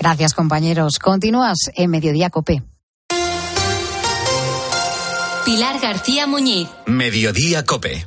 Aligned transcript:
Gracias, 0.00 0.32
compañeros. 0.32 0.98
Continúas 0.98 1.58
en 1.74 1.90
Mediodía 1.90 2.30
Cope. 2.30 2.62
Pilar 5.44 5.78
García 5.78 6.26
Muñiz. 6.26 6.68
Mediodía 6.86 7.66
Cope. 7.66 8.06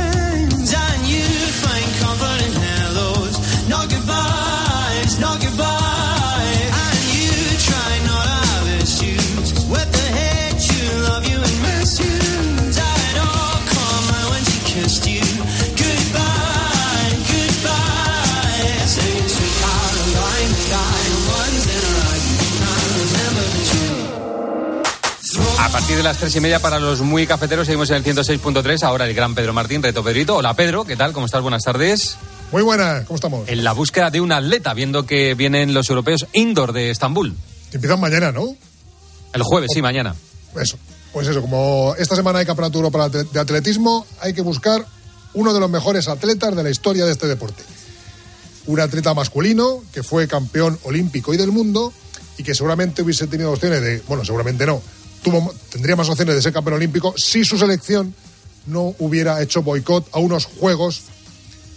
De 26.01 26.05
las 26.05 26.17
tres 26.17 26.35
y 26.35 26.39
media 26.39 26.57
para 26.57 26.79
los 26.79 27.01
muy 27.01 27.27
cafeteros 27.27 27.67
seguimos 27.67 27.91
en 27.91 27.97
el 27.97 28.03
106.3. 28.03 28.81
Ahora 28.81 29.05
el 29.05 29.13
gran 29.13 29.35
Pedro 29.35 29.53
Martín, 29.53 29.83
reto 29.83 30.03
Pedrito. 30.03 30.35
Hola 30.35 30.55
Pedro, 30.55 30.83
¿qué 30.83 30.95
tal? 30.95 31.13
¿Cómo 31.13 31.27
estás? 31.27 31.43
Buenas 31.43 31.61
tardes. 31.61 32.17
Muy 32.51 32.63
buenas, 32.63 33.05
¿cómo 33.05 33.15
estamos? 33.17 33.47
En 33.47 33.63
la 33.63 33.73
búsqueda 33.73 34.09
de 34.09 34.19
un 34.19 34.31
atleta, 34.31 34.73
viendo 34.73 35.05
que 35.05 35.35
vienen 35.35 35.75
los 35.75 35.91
europeos 35.91 36.25
indoor 36.33 36.73
de 36.73 36.89
Estambul. 36.89 37.35
Empiezan 37.71 37.99
mañana, 37.99 38.31
¿no? 38.31 38.55
El 39.31 39.43
jueves, 39.43 39.69
sí, 39.71 39.83
mañana. 39.83 40.15
Eso. 40.59 40.75
Pues 41.13 41.27
eso, 41.27 41.39
como 41.39 41.93
esta 41.99 42.15
semana 42.15 42.39
hay 42.39 42.47
Campeonato 42.47 42.79
Europa 42.79 43.07
de 43.09 43.39
Atletismo, 43.39 44.07
hay 44.21 44.33
que 44.33 44.41
buscar 44.41 44.83
uno 45.35 45.53
de 45.53 45.59
los 45.59 45.69
mejores 45.69 46.07
atletas 46.07 46.55
de 46.55 46.63
la 46.63 46.71
historia 46.71 47.05
de 47.05 47.11
este 47.11 47.27
deporte. 47.27 47.61
Un 48.65 48.79
atleta 48.79 49.13
masculino 49.13 49.83
que 49.93 50.01
fue 50.01 50.27
campeón 50.27 50.79
olímpico 50.81 51.31
y 51.31 51.37
del 51.37 51.51
mundo 51.51 51.93
y 52.39 52.43
que 52.43 52.55
seguramente 52.55 53.03
hubiese 53.03 53.27
tenido 53.27 53.51
opciones 53.51 53.81
de, 53.81 54.01
bueno, 54.07 54.25
seguramente 54.25 54.65
no, 54.65 54.81
tuvo, 55.23 55.53
tendría 55.69 55.95
más 55.95 56.09
opciones 56.09 56.35
de 56.35 56.41
ser 56.41 56.53
campeón 56.53 56.75
olímpico 56.75 57.13
si 57.17 57.45
su 57.45 57.57
selección 57.57 58.13
no 58.67 58.95
hubiera 58.99 59.41
hecho 59.41 59.63
boicot 59.63 60.07
a 60.11 60.19
unos 60.19 60.45
Juegos 60.45 61.03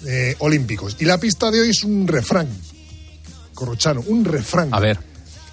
eh, 0.06 0.36
Olímpicos. 0.38 0.96
Y 0.98 1.04
la 1.04 1.18
pista 1.18 1.50
de 1.50 1.60
hoy 1.60 1.70
es 1.70 1.84
un 1.84 2.06
refrán, 2.06 2.48
corrochano, 3.54 4.02
un 4.06 4.24
refrán. 4.24 4.72
A 4.72 4.80
ver. 4.80 4.98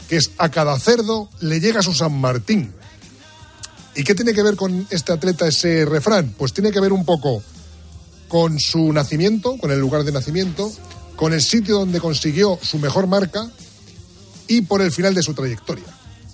Que 0.09 0.17
es 0.17 0.31
a 0.38 0.50
cada 0.50 0.78
cerdo 0.80 1.30
le 1.39 1.59
llega 1.59 1.81
su 1.81 1.94
San 1.94 2.19
Martín. 2.19 2.73
¿Y 3.96 4.03
qué 4.03 4.16
tiene 4.16 4.34
que 4.34 4.44
ver 4.44 4.56
con 4.56 4.88
este 4.90 5.12
atleta 5.12 5.47
ese 5.47 5.85
refrán? 5.85 6.34
Pues 6.38 6.53
tiene 6.53 6.72
que 6.72 6.79
ver 6.79 6.94
un 6.94 7.06
poco 7.06 7.44
con 8.28 8.59
su 8.59 8.91
nacimiento, 8.94 9.58
con 9.58 9.72
el 9.72 9.79
lugar 9.79 10.03
de 10.03 10.12
nacimiento, 10.12 10.72
con 11.18 11.34
el 11.34 11.41
sitio 11.41 11.79
donde 11.79 12.00
consiguió 12.00 12.58
su 12.62 12.79
mejor 12.79 13.08
marca 13.08 13.50
y 14.47 14.62
por 14.62 14.81
el 14.81 14.91
final 14.91 15.13
de 15.13 15.23
su 15.23 15.34
trayectoria. 15.34 15.85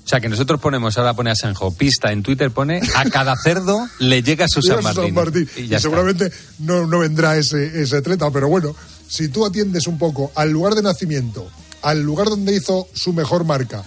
O 0.08 0.10
sea, 0.10 0.22
que 0.22 0.30
nosotros 0.30 0.62
ponemos, 0.62 0.98
ahora 0.98 1.14
pone 1.14 1.32
a 1.32 1.36
Senjo, 1.36 1.70
pista 1.72 2.14
en 2.14 2.24
Twitter 2.24 2.50
pone, 2.50 2.80
a 2.96 3.04
cada 3.10 3.36
cerdo 3.36 3.90
le 4.00 4.24
llega 4.24 4.46
su 4.48 4.62
San 4.62 4.82
Martín. 4.82 5.04
San 5.04 5.14
Martín. 5.14 5.50
Y, 5.58 5.76
y 5.76 5.80
seguramente 5.82 6.32
no, 6.60 6.88
no, 6.88 7.00
vendrá 7.00 7.36
ese, 7.36 7.82
ese 7.82 7.98
atleta, 7.98 8.32
pero 8.32 8.48
bueno, 8.48 8.74
si 9.10 9.28
tú 9.28 9.46
atiendes 9.46 9.86
un 9.86 9.98
poco 9.98 10.32
al 10.36 10.50
lugar 10.50 10.76
de 10.76 10.82
nacimiento, 10.82 11.50
al 11.82 12.04
lugar 12.04 12.30
donde 12.30 12.56
hizo 12.56 12.88
su 12.94 13.12
mejor 13.12 13.44
marca 13.44 13.84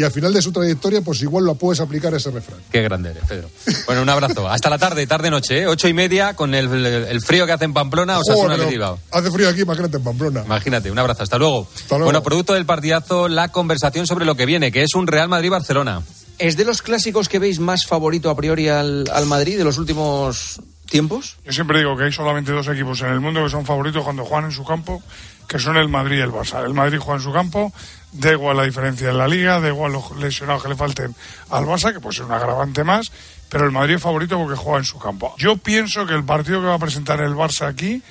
y 0.00 0.02
al 0.02 0.10
final 0.10 0.32
de 0.32 0.40
su 0.40 0.50
trayectoria, 0.50 1.02
pues 1.02 1.20
igual 1.20 1.44
lo 1.44 1.56
puedes 1.56 1.78
aplicar 1.78 2.14
a 2.14 2.16
ese 2.16 2.30
refrán. 2.30 2.58
Qué 2.72 2.80
grande 2.80 3.10
eres, 3.10 3.22
Pedro. 3.28 3.50
Bueno, 3.84 4.00
un 4.00 4.08
abrazo. 4.08 4.48
Hasta 4.48 4.70
la 4.70 4.78
tarde, 4.78 5.06
tarde-noche, 5.06 5.60
¿eh? 5.60 5.66
Ocho 5.66 5.88
y 5.88 5.92
media, 5.92 6.32
con 6.32 6.54
el, 6.54 6.72
el, 6.72 6.86
el, 6.86 7.20
frío 7.20 7.44
que 7.44 7.52
hace 7.52 7.66
en 7.66 7.74
Pamplona, 7.74 8.18
o 8.18 8.24
sea, 8.24 8.34
Joder, 8.34 8.78
no, 8.78 8.98
Hace 9.10 9.30
frío 9.30 9.50
aquí, 9.50 9.60
imagínate 9.60 9.98
en 9.98 10.02
Pamplona. 10.02 10.42
Imagínate, 10.46 10.90
un 10.90 10.98
abrazo. 10.98 11.22
Hasta 11.22 11.36
luego. 11.36 11.68
Hasta 11.74 11.96
luego. 11.96 12.04
Bueno, 12.04 12.22
producto 12.22 12.54
del 12.54 12.64
partidazo, 12.64 13.28
la 13.28 13.48
conversación 13.48 14.06
sobre 14.06 14.24
lo 14.24 14.36
que 14.36 14.46
viene, 14.46 14.72
que 14.72 14.84
es 14.84 14.94
un 14.94 15.06
Real 15.06 15.28
Madrid-Barcelona. 15.28 16.00
¿Es 16.38 16.56
de 16.56 16.64
los 16.64 16.80
clásicos 16.80 17.28
que 17.28 17.38
veis 17.38 17.60
más 17.60 17.84
favorito 17.84 18.30
a 18.30 18.36
priori 18.36 18.68
al, 18.68 19.04
al 19.12 19.26
Madrid 19.26 19.58
de 19.58 19.64
los 19.64 19.76
últimos 19.76 20.62
tiempos? 20.88 21.36
Yo 21.44 21.52
siempre 21.52 21.78
digo 21.78 21.94
que 21.94 22.04
hay 22.04 22.12
solamente 22.12 22.52
dos 22.52 22.68
equipos 22.68 23.02
en 23.02 23.08
el 23.08 23.20
mundo 23.20 23.44
que 23.44 23.50
son 23.50 23.66
favoritos 23.66 24.02
cuando 24.02 24.24
juegan 24.24 24.46
en 24.46 24.52
su 24.52 24.64
campo, 24.64 25.02
que 25.46 25.58
son 25.58 25.76
el 25.76 25.88
Madrid 25.88 26.18
y 26.18 26.20
el 26.22 26.30
Barça. 26.30 26.64
El 26.64 26.72
Madrid 26.72 26.98
juega 26.98 27.18
en 27.18 27.24
su 27.24 27.32
campo, 27.32 27.72
da 28.12 28.32
igual 28.32 28.56
la 28.56 28.64
diferencia 28.64 29.10
en 29.10 29.18
la 29.18 29.28
liga, 29.28 29.60
da 29.60 29.68
igual 29.68 29.92
los 29.92 30.16
lesionados 30.16 30.62
que 30.62 30.68
le 30.68 30.76
falten 30.76 31.14
al 31.50 31.64
Barça, 31.64 31.92
que 31.92 32.00
puede 32.00 32.16
ser 32.16 32.24
un 32.26 32.32
agravante 32.32 32.84
más, 32.84 33.12
pero 33.48 33.64
el 33.64 33.70
Madrid 33.70 33.96
es 33.96 34.02
favorito 34.02 34.38
porque 34.38 34.56
juega 34.56 34.78
en 34.78 34.84
su 34.84 34.98
campo. 34.98 35.34
Yo 35.38 35.56
pienso 35.56 36.06
que 36.06 36.14
el 36.14 36.24
partido 36.24 36.60
que 36.60 36.66
va 36.66 36.74
a 36.74 36.78
presentar 36.78 37.20
el 37.20 37.34
Barça 37.34 37.66
aquí 37.66 38.02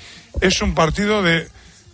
es 0.42 0.62
un 0.62 0.74
partido 0.74 1.22
de 1.22 1.50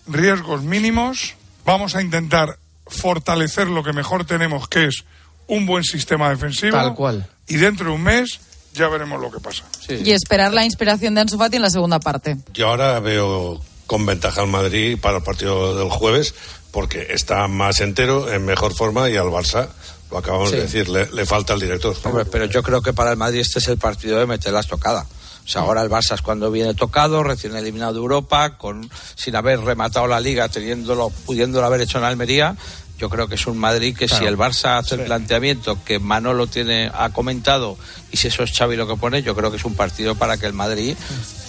riesgos 0.08 0.64
mínimos. 0.64 1.36
Vamos 1.66 1.96
a 1.96 2.02
intentar 2.02 2.58
fortalecer 2.88 3.68
lo 3.68 3.84
que 3.84 3.94
mejor 3.94 4.26
tenemos, 4.26 4.68
que 4.68 4.86
es 4.86 5.06
un 5.48 5.66
buen 5.66 5.84
sistema 5.84 6.30
defensivo. 6.30 6.78
Tal 6.78 6.94
cual. 6.96 7.28
Y 7.48 7.56
dentro 7.56 7.88
de 7.88 7.96
un 7.96 8.04
mes 8.04 8.40
ya 8.74 8.88
veremos 8.88 9.20
lo 9.22 9.32
que 9.32 9.40
pasa. 9.40 9.64
Sí. 9.80 9.96
Y 10.04 10.12
esperar 10.12 10.54
la 10.54 10.66
inspiración 10.66 11.16
de 11.16 11.22
Ansu 11.22 11.38
Fati 11.38 11.56
en 11.56 11.62
la 11.62 11.70
segunda 11.70 12.00
parte. 12.00 12.38
Yo 12.54 12.68
ahora 12.68 13.00
veo 13.00 13.62
con 13.88 14.06
ventaja 14.06 14.42
al 14.42 14.48
Madrid 14.48 14.98
para 15.00 15.18
el 15.18 15.24
partido 15.24 15.78
del 15.78 15.90
jueves 15.90 16.34
porque 16.76 17.08
está 17.12 17.48
más 17.48 17.80
entero, 17.80 18.30
en 18.30 18.44
mejor 18.44 18.74
forma 18.74 19.10
y 19.10 19.16
al 19.16 19.28
Barça, 19.28 19.70
lo 20.12 20.18
acabamos 20.18 20.50
sí. 20.50 20.58
de 20.58 20.62
decir, 20.64 20.90
le, 20.90 21.10
le, 21.10 21.26
falta 21.26 21.54
el 21.54 21.62
director. 21.62 21.96
Hombre, 22.04 22.26
pero 22.26 22.44
yo 22.46 22.62
creo 22.64 22.82
que 22.82 22.92
para 22.92 23.12
el 23.12 23.18
Madrid 23.18 23.40
este 23.40 23.60
es 23.60 23.68
el 23.70 23.78
partido 23.78 24.20
de 24.20 24.26
meter 24.26 24.52
la 24.52 24.60
estocada. 24.60 25.06
O 25.46 25.48
sea, 25.48 25.62
ahora 25.62 25.84
el 25.84 25.90
Barça 25.90 26.16
es 26.16 26.22
cuando 26.22 26.52
viene 26.52 26.74
tocado, 26.74 27.24
recién 27.24 27.56
eliminado 27.56 27.94
de 27.94 28.00
Europa, 28.00 28.58
con, 28.58 28.90
sin 29.16 29.38
haber 29.38 29.62
rematado 29.62 30.06
la 30.08 30.20
liga, 30.20 30.50
teniéndolo, 30.50 31.12
pudiéndolo 31.26 31.66
haber 31.66 31.80
hecho 31.80 32.00
en 32.00 32.04
Almería. 32.04 32.58
Yo 32.98 33.10
creo 33.10 33.30
que 33.30 33.36
es 33.36 33.48
un 33.48 33.58
Madrid 33.58 33.96
que 33.96 34.08
claro. 34.08 34.24
si 34.24 34.28
el 34.28 34.38
Barça 34.38 34.80
hace 34.80 34.96
el 34.96 35.02
planteamiento 35.02 35.78
que 35.86 36.00
Manolo 36.00 36.48
tiene, 36.48 36.92
ha 36.94 37.10
comentado 37.12 37.78
y 38.12 38.18
si 38.18 38.28
eso 38.28 38.44
es 38.44 38.52
Xavi 38.52 38.76
lo 38.76 38.88
que 38.88 38.96
pone, 38.96 39.22
yo 39.22 39.36
creo 39.36 39.52
que 39.52 39.58
es 39.58 39.66
un 39.66 39.76
partido 39.76 40.16
para 40.16 40.38
que 40.38 40.46
el 40.46 40.54
Madrid 40.54 40.96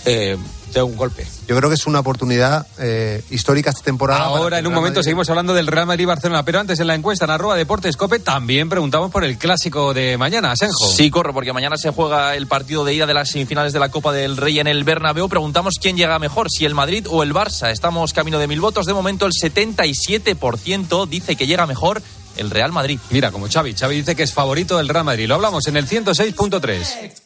eh, 0.05 0.37
dé 0.77 0.83
un 0.83 0.97
golpe. 0.97 1.27
Yo 1.49 1.57
creo 1.57 1.69
que 1.71 1.75
es 1.75 1.87
una 1.87 2.01
oportunidad 2.01 2.67
eh, 2.79 3.23
histórica 3.31 3.71
esta 3.71 3.83
temporada. 3.83 4.25
Ahora, 4.25 4.59
en 4.59 4.67
un 4.67 4.75
momento, 4.75 4.99
Madrid... 4.99 5.05
seguimos 5.05 5.29
hablando 5.31 5.55
del 5.55 5.67
Real 5.67 5.87
Madrid-Barcelona, 5.87 6.45
pero 6.45 6.61
antes 6.61 6.79
en 6.81 6.87
la 6.87 6.95
encuesta 6.95 7.25
en 7.25 7.31
arroba 7.31 7.57
Deportes 7.57 7.97
Cope 7.97 8.19
también 8.19 8.69
preguntamos 8.69 9.11
por 9.11 9.25
el 9.25 9.39
clásico 9.39 9.95
de 9.95 10.19
mañana, 10.19 10.53
Asenjo. 10.53 10.87
Sí, 10.89 11.11
corro, 11.11 11.33
porque 11.33 11.53
mañana 11.53 11.77
se 11.77 11.91
juega 11.91 12.37
el 12.37 12.47
partido 12.47 12.85
de 12.85 12.95
ida 12.95 13.07
de 13.07 13.15
las 13.15 13.31
semifinales 13.31 13.73
de 13.73 13.81
la 13.81 13.89
Copa 13.89 14.13
del 14.13 14.37
Rey 14.37 14.59
en 14.59 14.67
el 14.67 14.85
Bernabéu. 14.85 15.29
Preguntamos 15.29 15.75
quién 15.81 15.97
llega 15.97 16.19
mejor, 16.19 16.51
si 16.51 16.65
el 16.65 16.75
Madrid 16.75 17.07
o 17.09 17.23
el 17.23 17.33
Barça. 17.33 17.71
Estamos 17.71 18.13
camino 18.13 18.39
de 18.39 18.47
mil 18.47 18.61
votos. 18.61 18.87
De 18.87 18.93
momento, 18.93 19.27
el 19.27 19.33
77% 19.33 21.09
dice 21.09 21.37
que 21.37 21.47
llega 21.47 21.67
mejor 21.67 22.03
el 22.37 22.51
Real 22.51 22.73
Madrid. 22.73 22.99
Mira, 23.11 23.31
como 23.31 23.49
Xavi. 23.49 23.75
Xavi 23.75 23.97
dice 23.97 24.15
que 24.15 24.25
es 24.25 24.35
favorito 24.35 24.77
del 24.77 24.89
Real 24.89 25.05
Madrid. 25.05 25.27
Lo 25.27 25.37
hablamos 25.37 25.67
en 25.69 25.77
el 25.77 25.89
106.3. 25.89 27.26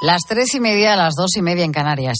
Las 0.00 0.22
tres 0.28 0.54
y 0.54 0.60
media, 0.60 0.94
las 0.94 1.14
dos 1.16 1.36
y 1.36 1.42
media 1.42 1.64
en 1.64 1.72
Canarias. 1.72 2.18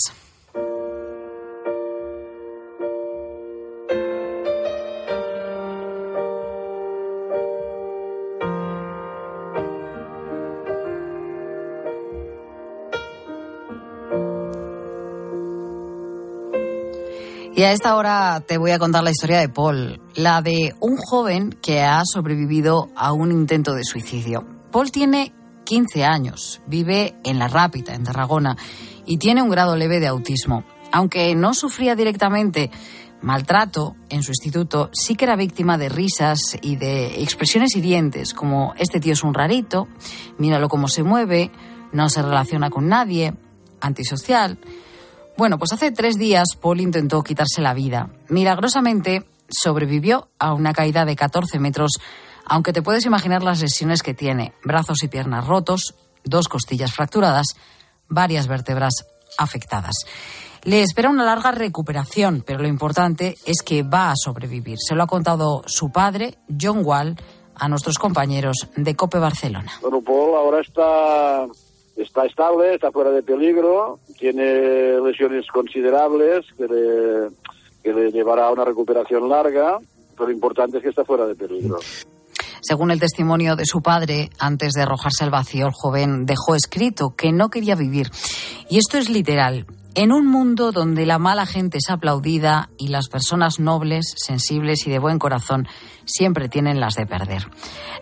Y 17.55 17.63
a 17.63 17.73
esta 17.73 17.95
hora 17.95 18.43
te 18.45 18.59
voy 18.59 18.73
a 18.73 18.81
contar 18.81 19.05
la 19.05 19.11
historia 19.11 19.39
de 19.39 19.49
Paul, 19.49 20.01
la 20.17 20.43
de 20.43 20.75
un 20.81 20.97
joven 20.97 21.57
que 21.63 21.83
ha 21.83 22.03
sobrevivido 22.05 22.89
a 22.97 23.13
un 23.13 23.31
intento 23.31 23.75
de 23.75 23.85
suicidio. 23.85 24.45
Paul 24.73 24.91
tiene 24.91 25.33
15 25.69 26.03
años, 26.03 26.63
vive 26.67 27.15
en 27.25 27.39
La 27.39 27.47
Rápita, 27.47 27.95
en 27.95 28.03
Tarragona, 28.03 28.57
y 29.05 29.19
tiene 29.19 29.43
un 29.43 29.51
grado 29.51 29.77
leve 29.77 30.01
de 30.01 30.07
autismo. 30.07 30.65
Aunque 30.93 31.35
no 31.35 31.53
sufría 31.53 31.95
directamente 31.95 32.71
maltrato 33.21 33.95
en 34.09 34.23
su 34.23 34.31
instituto, 34.31 34.89
sí 34.95 35.15
que 35.15 35.27
era 35.27 35.37
víctima 35.37 35.77
de 35.77 35.91
risas 35.91 36.57
y 36.63 36.77
de 36.77 37.23
expresiones 37.23 37.77
hirientes, 37.77 38.33
como 38.33 38.73
este 38.79 38.99
tío 38.99 39.13
es 39.13 39.23
un 39.23 39.35
rarito, 39.35 39.89
míralo 40.39 40.71
cómo 40.71 40.89
se 40.89 41.03
mueve, 41.03 41.51
no 41.93 42.09
se 42.09 42.23
relaciona 42.23 42.71
con 42.71 42.89
nadie, 42.89 43.35
antisocial. 43.83 44.57
Bueno, 45.37 45.59
pues 45.59 45.75
hace 45.75 45.91
tres 45.91 46.17
días 46.17 46.57
Paul 46.59 46.81
intentó 46.81 47.23
quitarse 47.23 47.61
la 47.61 47.75
vida. 47.75 48.09
Milagrosamente 48.31 49.27
sobrevivió 49.51 50.31
a 50.39 50.55
una 50.55 50.73
caída 50.73 51.05
de 51.05 51.15
14 51.15 51.59
metros, 51.59 52.01
aunque 52.49 52.73
te 52.73 52.83
puedes 52.83 53.07
imaginar 53.07 53.43
las 53.43 53.61
lesiones 53.61 54.03
que 54.03 54.15
tiene. 54.15 54.53
Brazos 54.65 55.03
y 55.03 55.09
piernas 55.09 55.47
rotos, 55.47 55.95
dos 56.25 56.49
costillas 56.49 56.93
fracturadas, 56.93 57.57
varias 58.09 58.49
vértebras 58.49 59.07
afectadas. 59.37 59.95
Le 60.65 60.83
espera 60.83 61.09
una 61.09 61.25
larga 61.25 61.53
recuperación, 61.53 62.43
pero 62.45 62.61
lo 62.61 62.69
importante 62.69 63.37
es 63.47 63.63
que 63.63 63.83
va 63.83 64.11
a 64.11 64.17
sobrevivir. 64.17 64.79
Se 64.79 64.95
lo 64.95 65.05
ha 65.05 65.07
contado 65.07 65.63
su 65.67 65.93
padre, 65.93 66.35
John 66.61 66.83
Wall, 66.85 67.17
a 67.55 67.69
nuestros 67.69 67.99
compañeros 67.99 68.69
de 68.77 68.95
COPE 68.95 69.19
Barcelona. 69.19 69.73
Bueno, 69.81 70.01
Paul 70.01 70.35
ahora 70.37 70.61
está 70.61 71.47
está 71.97 72.25
estable, 72.27 72.75
está 72.75 72.93
fuera 72.93 73.11
de 73.11 73.23
peligro, 73.23 73.99
tiene 74.19 75.01
lesiones 75.01 75.47
considerables 75.49 76.47
que 76.57 76.69
le, 76.69 77.31
que 77.83 77.93
le 77.93 78.13
llevará 78.13 78.47
a 78.47 78.53
una 78.53 78.65
recuperación 78.65 79.29
larga, 79.29 79.79
pero 80.15 80.27
lo 80.27 80.33
importante 80.33 80.79
es 80.79 80.83
que 80.85 80.91
está 80.91 81.05
fuera 81.05 81.27
de 81.27 81.35
peligro. 81.35 81.79
Según 82.61 82.91
el 82.91 83.01
testimonio 83.01 83.57
de 83.57 83.67
su 83.67 83.81
padre, 83.81 84.31
antes 84.39 84.73
de 84.73 84.83
arrojarse 84.83 85.25
al 85.25 85.31
vacío, 85.31 85.67
el 85.67 85.73
joven 85.73 86.27
dejó 86.27 86.55
escrito 86.55 87.15
que 87.17 87.33
no 87.33 87.49
quería 87.49 87.75
vivir. 87.75 88.11
Y 88.69 88.79
esto 88.79 88.99
es 88.99 89.09
literal. 89.09 89.67
En 89.95 90.13
un 90.13 90.27
mundo 90.27 90.71
donde 90.71 91.07
la 91.07 91.19
mala 91.19 91.45
gente 91.45 91.79
es 91.79 91.91
aplaudida 91.91 92.71
y 92.79 92.89
las 92.89 93.09
personas 93.09 93.59
nobles, 93.59 94.15
sensibles 94.17 94.87
y 94.87 94.91
de 94.91 95.01
buen 95.01 95.19
corazón 95.19 95.67
siempre 96.05 96.49
tienen 96.49 96.79
las 96.79 96.95
de 96.95 97.07
perder. 97.07 97.49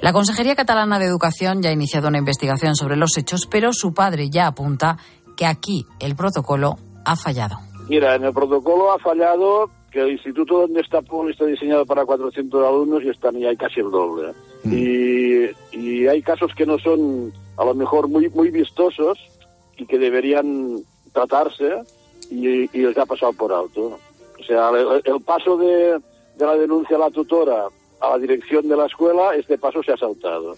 La 0.03 0.12
Consejería 0.12 0.56
Catalana 0.56 0.99
de 0.99 1.06
Educación 1.06 1.62
ya 1.62 1.70
ha 1.70 1.73
iniciado 1.73 2.09
una 2.09 2.19
investigación 2.19 2.76
sobre 2.76 2.97
los 2.97 3.17
hechos, 3.17 3.47
pero 3.50 3.73
su 3.73 3.94
padre 3.94 4.29
ya 4.29 4.47
apunta 4.47 4.99
que 5.37 5.47
aquí 5.47 5.87
el 5.99 6.17
protocolo 6.17 6.76
ha 7.05 7.17
fallado. 7.17 7.61
Mira, 7.88 8.14
en 8.17 8.25
el 8.25 8.32
protocolo 8.32 8.93
ha 8.93 8.99
fallado 8.99 9.70
que 9.96 10.02
el 10.02 10.12
instituto 10.12 10.60
donde 10.60 10.82
está 10.82 11.00
Paul 11.00 11.31
está 11.31 11.46
diseñado 11.46 11.87
para 11.87 12.04
400 12.04 12.66
alumnos 12.66 13.02
y 13.02 13.08
están 13.08 13.34
y 13.38 13.46
hay 13.46 13.56
casi 13.56 13.81
el 13.81 13.90
doble. 13.90 14.34
Y, 14.62 15.46
y 15.72 16.06
hay 16.06 16.20
casos 16.20 16.52
que 16.54 16.66
no 16.66 16.78
son 16.78 17.32
a 17.56 17.64
lo 17.64 17.75
mejor 17.75 18.06
muy 18.06 18.28
muy 18.28 18.50
vistosos 18.50 19.19
y 19.78 19.87
que 19.87 19.98
deberían 19.98 20.82
tratarse 21.14 21.82
y, 22.31 22.64
y 22.78 22.82
les 22.82 22.98
ha 22.98 23.06
pasado 23.06 23.32
por 23.32 23.54
alto. 23.54 23.98
O 24.38 24.44
sea, 24.46 24.69
el, 24.69 25.00
el 25.02 25.20
paso 25.22 25.56
de, 25.56 25.99
de 26.37 26.44
la 26.44 26.56
denuncia 26.56 26.96
a 26.96 27.00
la 27.00 27.10
tutora 27.10 27.64
a 27.99 28.10
la 28.10 28.19
dirección 28.19 28.69
de 28.69 28.76
la 28.76 28.84
escuela, 28.84 29.34
este 29.34 29.56
paso 29.56 29.82
se 29.82 29.92
ha 29.92 29.96
saltado. 29.96 30.56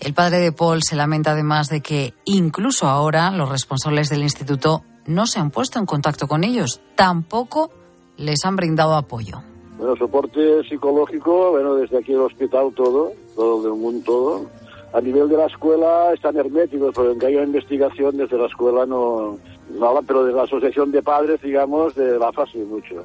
El 0.00 0.14
padre 0.14 0.38
de 0.38 0.52
Paul 0.52 0.82
se 0.82 0.96
lamenta 0.96 1.32
además 1.32 1.68
de 1.68 1.82
que 1.82 2.14
incluso 2.24 2.86
ahora 2.86 3.30
los 3.32 3.50
responsables 3.50 4.08
del 4.08 4.22
instituto 4.22 4.82
no 5.04 5.26
se 5.26 5.40
han 5.40 5.50
puesto 5.50 5.78
en 5.78 5.84
contacto 5.84 6.26
con 6.26 6.42
ellos, 6.42 6.80
tampoco 6.94 7.70
les 8.18 8.44
han 8.44 8.56
brindado 8.56 8.94
apoyo. 8.94 9.42
Bueno, 9.78 9.96
soporte 9.96 10.62
psicológico, 10.68 11.52
bueno, 11.52 11.76
desde 11.76 11.98
aquí 11.98 12.12
el 12.12 12.20
hospital 12.20 12.72
todo, 12.74 13.12
todo 13.34 13.62
del 13.62 13.80
mundo 13.80 14.02
todo. 14.04 14.46
A 14.92 15.00
nivel 15.00 15.28
de 15.28 15.36
la 15.36 15.46
escuela 15.46 16.12
están 16.12 16.36
herméticos, 16.36 16.94
porque 16.94 17.10
aunque 17.10 17.26
haya 17.26 17.42
investigación 17.42 18.16
desde 18.16 18.38
la 18.38 18.46
escuela 18.46 18.86
no, 18.86 19.38
no 19.70 19.86
hablan, 19.86 20.04
pero 20.06 20.24
de 20.24 20.32
la 20.32 20.42
asociación 20.42 20.90
de 20.90 21.02
padres, 21.02 21.40
digamos, 21.42 21.94
de 21.94 22.18
la 22.18 22.32
fase 22.32 22.58
mucho. 22.58 23.04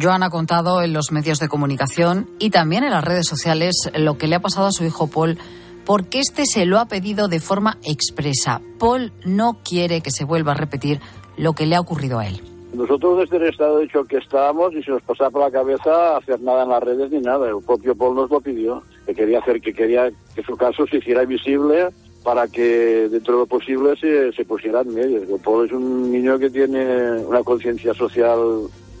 Joan 0.00 0.22
ha 0.22 0.30
contado 0.30 0.82
en 0.82 0.92
los 0.92 1.10
medios 1.10 1.38
de 1.38 1.48
comunicación 1.48 2.28
y 2.38 2.50
también 2.50 2.84
en 2.84 2.90
las 2.90 3.02
redes 3.02 3.26
sociales 3.26 3.90
lo 3.94 4.18
que 4.18 4.28
le 4.28 4.36
ha 4.36 4.40
pasado 4.40 4.66
a 4.66 4.72
su 4.72 4.84
hijo 4.84 5.06
Paul, 5.06 5.38
porque 5.86 6.20
este 6.20 6.44
se 6.44 6.66
lo 6.66 6.78
ha 6.78 6.86
pedido 6.86 7.28
de 7.28 7.40
forma 7.40 7.78
expresa. 7.82 8.60
Paul 8.78 9.12
no 9.24 9.58
quiere 9.64 10.02
que 10.02 10.10
se 10.10 10.24
vuelva 10.24 10.52
a 10.52 10.56
repetir 10.56 11.00
lo 11.38 11.54
que 11.54 11.66
le 11.66 11.76
ha 11.76 11.80
ocurrido 11.80 12.18
a 12.18 12.26
él. 12.26 12.42
Nosotros 12.74 13.18
desde 13.20 13.36
el 13.36 13.50
estado 13.50 13.78
de 13.78 13.88
choque 13.88 14.18
estábamos 14.18 14.74
y 14.74 14.82
se 14.82 14.90
nos 14.90 15.02
pasaba 15.02 15.30
por 15.30 15.42
la 15.42 15.50
cabeza 15.50 16.16
hacer 16.16 16.40
nada 16.40 16.64
en 16.64 16.68
las 16.68 16.82
redes 16.82 17.10
ni 17.10 17.20
nada. 17.20 17.48
El 17.48 17.62
propio 17.64 17.94
Paul 17.94 18.16
nos 18.16 18.30
lo 18.30 18.40
pidió, 18.40 18.82
que 19.06 19.14
quería 19.14 19.38
hacer, 19.38 19.60
que 19.60 19.72
quería 19.72 20.10
que 20.34 20.42
su 20.42 20.56
caso 20.56 20.86
se 20.86 20.98
hiciera 20.98 21.24
visible 21.24 21.88
para 22.22 22.48
que 22.48 23.08
dentro 23.08 23.34
de 23.34 23.40
lo 23.40 23.46
posible 23.46 23.94
se, 23.96 24.32
se 24.32 24.44
pusiera 24.44 24.80
en 24.80 24.94
medio. 24.94 25.38
Paul 25.38 25.66
es 25.66 25.72
un 25.72 26.10
niño 26.10 26.38
que 26.38 26.50
tiene 26.50 27.18
una 27.24 27.42
conciencia 27.42 27.94
social 27.94 28.38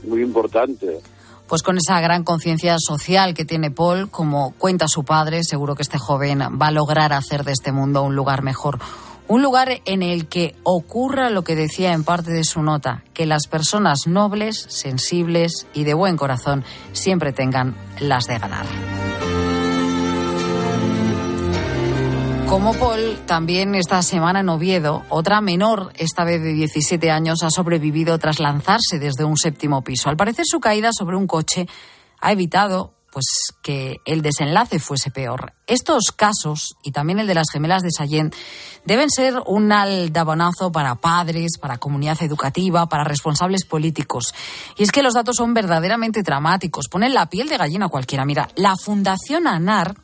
muy 0.04 0.22
importante. 0.22 1.00
Pues 1.48 1.62
con 1.62 1.76
esa 1.76 2.00
gran 2.00 2.24
conciencia 2.24 2.76
social 2.78 3.34
que 3.34 3.44
tiene 3.44 3.70
Paul, 3.70 4.10
como 4.10 4.52
cuenta 4.58 4.88
su 4.88 5.04
padre, 5.04 5.44
seguro 5.44 5.76
que 5.76 5.82
este 5.82 5.98
joven 5.98 6.40
va 6.40 6.68
a 6.68 6.72
lograr 6.72 7.12
hacer 7.12 7.44
de 7.44 7.52
este 7.52 7.70
mundo 7.70 8.02
un 8.02 8.16
lugar 8.16 8.42
mejor. 8.42 8.78
Un 9.28 9.42
lugar 9.42 9.80
en 9.86 10.02
el 10.02 10.28
que 10.28 10.54
ocurra 10.62 11.30
lo 11.30 11.42
que 11.42 11.56
decía 11.56 11.92
en 11.92 12.04
parte 12.04 12.30
de 12.30 12.44
su 12.44 12.62
nota, 12.62 13.02
que 13.12 13.26
las 13.26 13.48
personas 13.48 14.06
nobles, 14.06 14.66
sensibles 14.68 15.66
y 15.74 15.82
de 15.82 15.94
buen 15.94 16.16
corazón 16.16 16.64
siempre 16.92 17.32
tengan 17.32 17.74
las 17.98 18.26
de 18.26 18.38
ganar. 18.38 18.66
Como 22.48 22.74
Paul, 22.74 23.18
también 23.26 23.74
esta 23.74 24.00
semana 24.02 24.40
en 24.40 24.48
Oviedo, 24.48 25.02
otra 25.08 25.40
menor, 25.40 25.92
esta 25.96 26.22
vez 26.22 26.40
de 26.40 26.52
17 26.52 27.10
años, 27.10 27.42
ha 27.42 27.50
sobrevivido 27.50 28.16
tras 28.18 28.38
lanzarse 28.38 29.00
desde 29.00 29.24
un 29.24 29.36
séptimo 29.36 29.82
piso. 29.82 30.08
Al 30.08 30.16
parecer 30.16 30.44
su 30.46 30.60
caída 30.60 30.90
sobre 30.92 31.16
un 31.16 31.26
coche 31.26 31.66
ha 32.20 32.30
evitado 32.30 32.95
pues 33.16 33.54
que 33.62 34.02
el 34.04 34.20
desenlace 34.20 34.78
fuese 34.78 35.10
peor. 35.10 35.54
Estos 35.66 36.12
casos, 36.14 36.76
y 36.82 36.92
también 36.92 37.18
el 37.18 37.26
de 37.26 37.32
las 37.32 37.46
gemelas 37.50 37.82
de 37.82 37.90
Sallent, 37.90 38.34
deben 38.84 39.08
ser 39.08 39.40
un 39.46 39.72
aldabonazo 39.72 40.70
para 40.70 40.96
padres, 40.96 41.52
para 41.58 41.78
comunidad 41.78 42.22
educativa, 42.22 42.90
para 42.90 43.04
responsables 43.04 43.64
políticos. 43.64 44.34
Y 44.76 44.82
es 44.82 44.92
que 44.92 45.02
los 45.02 45.14
datos 45.14 45.36
son 45.36 45.54
verdaderamente 45.54 46.22
dramáticos, 46.22 46.88
ponen 46.88 47.14
la 47.14 47.30
piel 47.30 47.48
de 47.48 47.56
gallina 47.56 47.86
a 47.86 47.88
cualquiera. 47.88 48.26
Mira, 48.26 48.50
la 48.54 48.76
Fundación 48.76 49.46
ANAR 49.46 49.94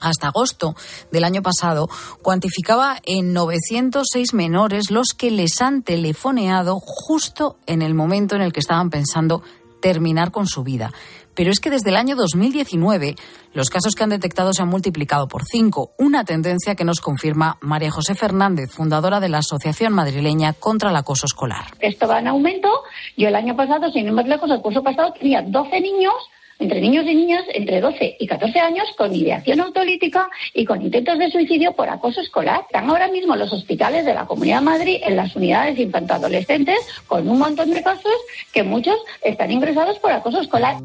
hasta 0.00 0.28
agosto 0.28 0.76
del 1.10 1.24
año 1.24 1.42
pasado, 1.42 1.88
cuantificaba 2.22 3.00
en 3.04 3.32
906 3.32 4.32
menores 4.32 4.92
los 4.92 5.08
que 5.08 5.32
les 5.32 5.60
han 5.60 5.82
telefoneado 5.82 6.78
justo 6.78 7.58
en 7.66 7.82
el 7.82 7.94
momento 7.94 8.36
en 8.36 8.42
el 8.42 8.52
que 8.52 8.60
estaban 8.60 8.90
pensando 8.90 9.42
terminar 9.84 10.30
con 10.30 10.46
su 10.46 10.62
vida. 10.62 10.92
Pero 11.34 11.50
es 11.50 11.60
que 11.60 11.70
desde 11.70 11.90
el 11.90 11.96
año 11.96 12.16
2019 12.16 13.16
los 13.52 13.70
casos 13.70 13.94
que 13.94 14.02
han 14.02 14.10
detectado 14.10 14.52
se 14.52 14.62
han 14.62 14.68
multiplicado 14.68 15.28
por 15.28 15.44
cinco, 15.44 15.92
una 15.98 16.24
tendencia 16.24 16.74
que 16.74 16.84
nos 16.84 17.00
confirma 17.00 17.58
María 17.60 17.90
José 17.90 18.14
Fernández, 18.14 18.70
fundadora 18.70 19.20
de 19.20 19.28
la 19.28 19.38
Asociación 19.38 19.92
Madrileña 19.92 20.52
contra 20.52 20.90
el 20.90 20.96
Acoso 20.96 21.26
Escolar. 21.26 21.66
Esto 21.80 22.08
va 22.08 22.18
en 22.18 22.28
aumento. 22.28 22.68
Yo 23.16 23.28
el 23.28 23.34
año 23.34 23.56
pasado, 23.56 23.90
sin 23.92 24.06
ir 24.06 24.12
más 24.12 24.26
lejos, 24.26 24.50
el 24.50 24.60
curso 24.60 24.82
pasado 24.82 25.12
tenía 25.12 25.42
12 25.42 25.80
niños 25.80 26.14
entre 26.58 26.80
niños 26.80 27.04
y 27.06 27.14
niñas 27.14 27.44
entre 27.52 27.80
12 27.80 28.16
y 28.18 28.26
14 28.26 28.60
años 28.60 28.86
con 28.96 29.14
ideación 29.14 29.60
autolítica 29.60 30.28
y 30.52 30.64
con 30.64 30.82
intentos 30.82 31.18
de 31.18 31.30
suicidio 31.30 31.72
por 31.72 31.88
acoso 31.88 32.20
escolar. 32.20 32.62
Están 32.66 32.88
ahora 32.88 33.08
mismo 33.08 33.36
los 33.36 33.52
hospitales 33.52 34.04
de 34.04 34.14
la 34.14 34.26
Comunidad 34.26 34.60
de 34.60 34.64
Madrid 34.64 35.00
en 35.02 35.16
las 35.16 35.34
unidades 35.34 35.78
infantoadolescentes 35.78 36.78
con 37.06 37.28
un 37.28 37.38
montón 37.38 37.70
de 37.70 37.82
casos 37.82 38.14
que 38.52 38.62
muchos 38.62 38.96
están 39.22 39.50
ingresados 39.50 39.98
por 39.98 40.12
acoso 40.12 40.40
escolar. 40.40 40.76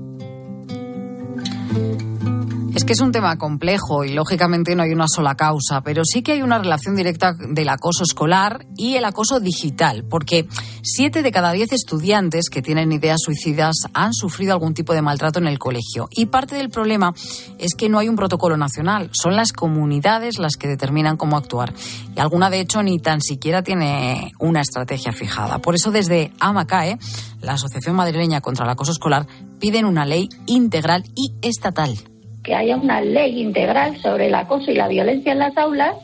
Es 2.80 2.86
que 2.86 2.94
es 2.94 3.02
un 3.02 3.12
tema 3.12 3.38
complejo 3.38 4.06
y 4.06 4.14
lógicamente 4.14 4.74
no 4.74 4.84
hay 4.84 4.94
una 4.94 5.10
sola 5.14 5.36
causa, 5.36 5.82
pero 5.82 6.04
sí 6.06 6.22
que 6.22 6.32
hay 6.32 6.42
una 6.42 6.60
relación 6.60 6.96
directa 6.96 7.34
del 7.34 7.68
acoso 7.68 8.06
escolar 8.06 8.66
y 8.78 8.96
el 8.96 9.04
acoso 9.04 9.42
digital, 9.42 10.06
porque 10.10 10.48
siete 10.82 11.22
de 11.22 11.30
cada 11.34 11.52
diez 11.52 11.74
estudiantes 11.74 12.50
que 12.50 12.62
tienen 12.62 12.94
ideas 12.94 13.20
suicidas 13.22 13.76
han 13.94 14.14
sufrido 14.14 14.54
algún 14.54 14.74
tipo 14.74 14.94
de 14.94 15.02
maltrato 15.02 15.40
en 15.40 15.48
el 15.48 15.60
colegio. 15.60 16.08
Y 16.12 16.28
parte 16.28 16.56
del 16.56 16.70
problema 16.70 17.14
es 17.58 17.76
que 17.76 17.90
no 17.90 18.00
hay 18.00 18.08
un 18.08 18.16
protocolo 18.16 18.56
nacional, 18.56 19.10
son 19.12 19.36
las 19.36 19.52
comunidades 19.52 20.40
las 20.40 20.56
que 20.56 20.70
determinan 20.70 21.18
cómo 21.18 21.36
actuar. 21.36 21.74
Y 22.16 22.22
alguna, 22.22 22.50
de 22.50 22.62
hecho, 22.62 22.82
ni 22.82 22.98
tan 22.98 23.20
siquiera 23.20 23.62
tiene 23.62 24.32
una 24.40 24.62
estrategia 24.62 25.12
fijada. 25.12 25.60
Por 25.60 25.76
eso, 25.76 25.92
desde 25.92 26.32
AMACAE, 26.40 26.98
la 27.42 27.56
Asociación 27.56 27.98
Madrileña 27.98 28.40
contra 28.40 28.64
el 28.64 28.72
Acoso 28.72 28.94
Escolar, 28.94 29.28
piden 29.60 29.84
una 29.84 30.06
ley 30.06 30.30
integral 30.46 31.04
y 31.14 31.34
estatal 31.42 32.09
que 32.44 32.56
haya 32.56 32.76
una 32.76 33.02
ley 33.02 33.42
integral 33.42 33.98
sobre 33.98 34.28
el 34.28 34.36
acoso 34.36 34.72
y 34.72 34.76
la 34.76 34.88
violencia 34.88 35.32
en 35.32 35.40
las 35.40 35.58
aulas 35.58 35.96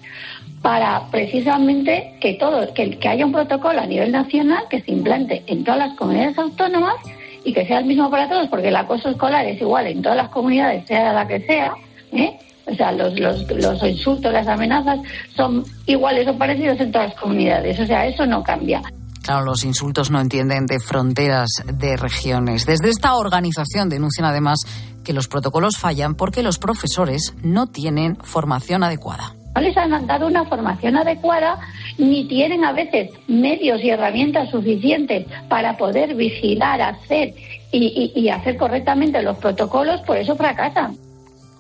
para 0.62 1.04
precisamente 1.12 2.18
que 2.20 2.34
todo, 2.34 2.74
que, 2.74 2.98
que 2.98 3.08
haya 3.08 3.26
un 3.26 3.32
protocolo 3.32 3.80
a 3.80 3.86
nivel 3.86 4.12
nacional 4.12 4.64
que 4.70 4.82
se 4.82 4.92
implante 4.92 5.44
en 5.48 5.64
todas 5.64 5.80
las 5.80 5.98
comunidades 5.98 6.38
autónomas 6.38 6.96
y 7.44 7.54
que 7.54 7.66
sea 7.68 7.80
el 7.80 7.86
mismo 7.86 8.10
para 8.10 8.28
todos, 8.28 8.48
porque 8.48 8.70
el 8.70 8.76
acoso 8.76 9.10
escolar 9.10 9.46
es 9.46 9.62
igual 9.62 9.88
en 9.88 10.02
todas 10.02 10.18
las 10.18 10.30
comunidades, 10.30 10.86
sea 10.88 11.14
la 11.14 11.28
que 11.28 11.40
sea, 11.42 11.74
¿eh? 12.12 12.40
O 12.66 12.74
sea, 12.74 12.92
los, 12.92 13.20
los, 13.20 13.50
los 13.52 13.84
insultos, 13.84 14.34
las 14.34 14.48
amenazas 14.48 15.00
son 15.36 15.64
iguales 15.86 16.28
o 16.28 16.36
parecidos 16.36 16.80
en 16.80 16.92
todas 16.92 17.10
las 17.10 17.20
comunidades. 17.20 17.80
O 17.80 17.86
sea, 17.86 18.08
eso 18.08 18.26
no 18.26 18.42
cambia. 18.42 18.82
Claro, 19.22 19.46
los 19.46 19.64
insultos 19.64 20.10
no 20.12 20.20
entienden 20.20 20.66
de 20.66 20.80
fronteras, 20.80 21.50
de 21.66 21.98
regiones. 21.98 22.66
Desde 22.66 22.90
esta 22.90 23.16
organización 23.16 23.90
denuncian 23.90 24.26
además 24.26 24.60
que 25.06 25.14
los 25.14 25.30
protocolos 25.30 25.78
fallan 25.78 26.16
porque 26.16 26.44
los 26.44 26.60
profesores 26.60 27.34
no 27.42 27.68
tienen 27.68 28.18
formación 28.18 28.84
adecuada. 28.84 29.34
No 29.56 29.62
les 29.62 29.78
han 29.78 30.06
dado 30.06 30.28
una 30.28 30.44
formación 30.44 30.98
adecuada 30.98 31.58
ni 31.98 32.28
tienen 32.28 32.66
a 32.66 32.74
veces 32.74 33.12
medios 33.30 33.82
y 33.82 33.90
herramientas 33.90 34.50
suficientes 34.50 35.26
para 35.48 35.78
poder 35.78 36.14
vigilar, 36.16 36.82
hacer 36.82 37.34
y, 37.72 38.12
y 38.14 38.28
hacer 38.28 38.58
correctamente 38.58 39.22
los 39.22 39.38
protocolos, 39.38 40.02
por 40.02 40.18
eso 40.18 40.36
fracasan. 40.36 40.98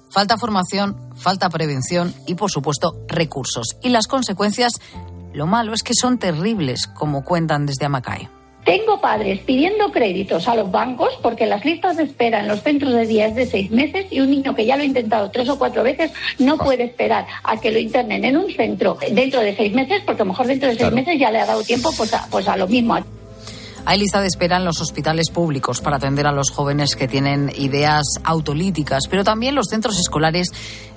Falta 0.09 0.37
formación, 0.37 0.97
falta 1.15 1.49
prevención 1.49 2.13
y, 2.27 2.35
por 2.35 2.51
supuesto, 2.51 2.95
recursos. 3.07 3.77
Y 3.81 3.89
las 3.89 4.07
consecuencias 4.07 4.73
lo 5.33 5.47
malo 5.47 5.73
es 5.73 5.83
que 5.83 5.93
son 5.93 6.17
terribles, 6.17 6.87
como 6.87 7.23
cuentan 7.25 7.65
desde 7.65 7.85
Amacay. 7.85 8.29
Tengo 8.65 8.99
padres 8.99 9.41
pidiendo 9.41 9.91
créditos 9.91 10.47
a 10.47 10.55
los 10.55 10.71
bancos 10.71 11.09
porque 11.21 11.45
las 11.45 11.63
listas 11.63 11.97
de 11.97 12.03
espera 12.03 12.39
en 12.39 12.47
los 12.47 12.63
centros 12.63 12.93
de 12.93 13.05
día 13.05 13.27
es 13.27 13.35
de 13.35 13.45
seis 13.45 13.69
meses 13.69 14.07
y 14.09 14.21
un 14.21 14.31
niño 14.31 14.55
que 14.55 14.65
ya 14.65 14.75
lo 14.75 14.81
ha 14.81 14.85
intentado 14.85 15.29
tres 15.29 15.47
o 15.49 15.59
cuatro 15.59 15.83
veces 15.83 16.11
no 16.39 16.57
puede 16.57 16.85
esperar 16.85 17.27
a 17.43 17.61
que 17.61 17.71
lo 17.71 17.77
internen 17.77 18.25
en 18.25 18.35
un 18.35 18.51
centro 18.51 18.97
dentro 19.11 19.41
de 19.41 19.55
seis 19.55 19.71
meses 19.71 20.01
porque 20.03 20.23
a 20.23 20.25
lo 20.25 20.31
mejor 20.31 20.47
dentro 20.47 20.69
de 20.69 20.77
seis 20.77 20.91
meses 20.91 21.19
ya 21.19 21.29
le 21.29 21.41
ha 21.41 21.45
dado 21.45 21.61
tiempo 21.61 21.91
pues 21.95 22.11
a, 22.15 22.27
pues 22.31 22.47
a 22.47 22.57
lo 22.57 22.67
mismo. 22.67 22.97
Hay 23.87 23.99
lista 23.99 24.19
de 24.19 24.25
espera 24.25 24.57
en 24.57 24.65
los 24.65 24.81
hospitales 24.81 25.29
públicos 25.29 25.79
para 25.79 25.97
atender 25.97 26.25
a 26.25 26.31
los 26.31 26.49
jóvenes 26.49 26.95
que 26.95 27.07
tienen 27.07 27.51
ideas 27.55 28.03
autolíticas, 28.23 29.03
pero 29.07 29.23
también 29.23 29.53
los 29.53 29.67
centros 29.69 29.99
escolares 29.99 30.47